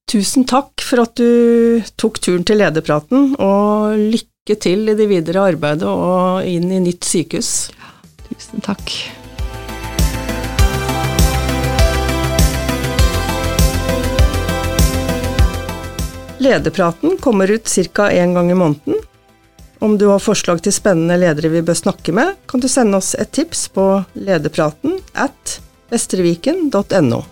Tusen 0.10 0.47
takk 0.50 0.82
for 0.82 1.04
at 1.04 1.20
du 1.20 1.84
tok 2.00 2.18
turen 2.24 2.45
til 2.47 2.60
lederpraten, 2.64 3.36
og 3.38 4.00
lykke 4.00 4.58
til 4.60 4.89
i 4.89 4.97
det 4.97 5.06
videre 5.12 5.45
arbeidet 5.52 5.88
og 5.88 6.47
inn 6.50 6.72
i 6.74 6.82
nytt 6.88 7.06
sykehus. 7.06 7.70
Tusen 8.26 8.66
takk. 8.66 9.18
Lederpraten 16.40 17.18
kommer 17.20 17.52
ut 17.52 17.68
ca. 17.94 18.12
én 18.12 18.34
gang 18.34 18.52
i 18.52 18.54
måneden. 18.54 18.96
Om 19.80 19.98
du 19.98 20.06
har 20.08 20.20
forslag 20.20 20.62
til 20.64 20.74
spennende 20.76 21.18
ledere 21.20 21.52
vi 21.52 21.62
bør 21.64 21.76
snakke 21.76 22.14
med, 22.16 22.36
kan 22.48 22.64
du 22.64 22.68
sende 22.68 23.00
oss 23.00 23.14
et 23.16 23.32
tips 23.36 23.68
på 23.76 23.86
lederpraten 24.16 25.00
at 25.16 25.60
vestreviken.no. 25.92 27.24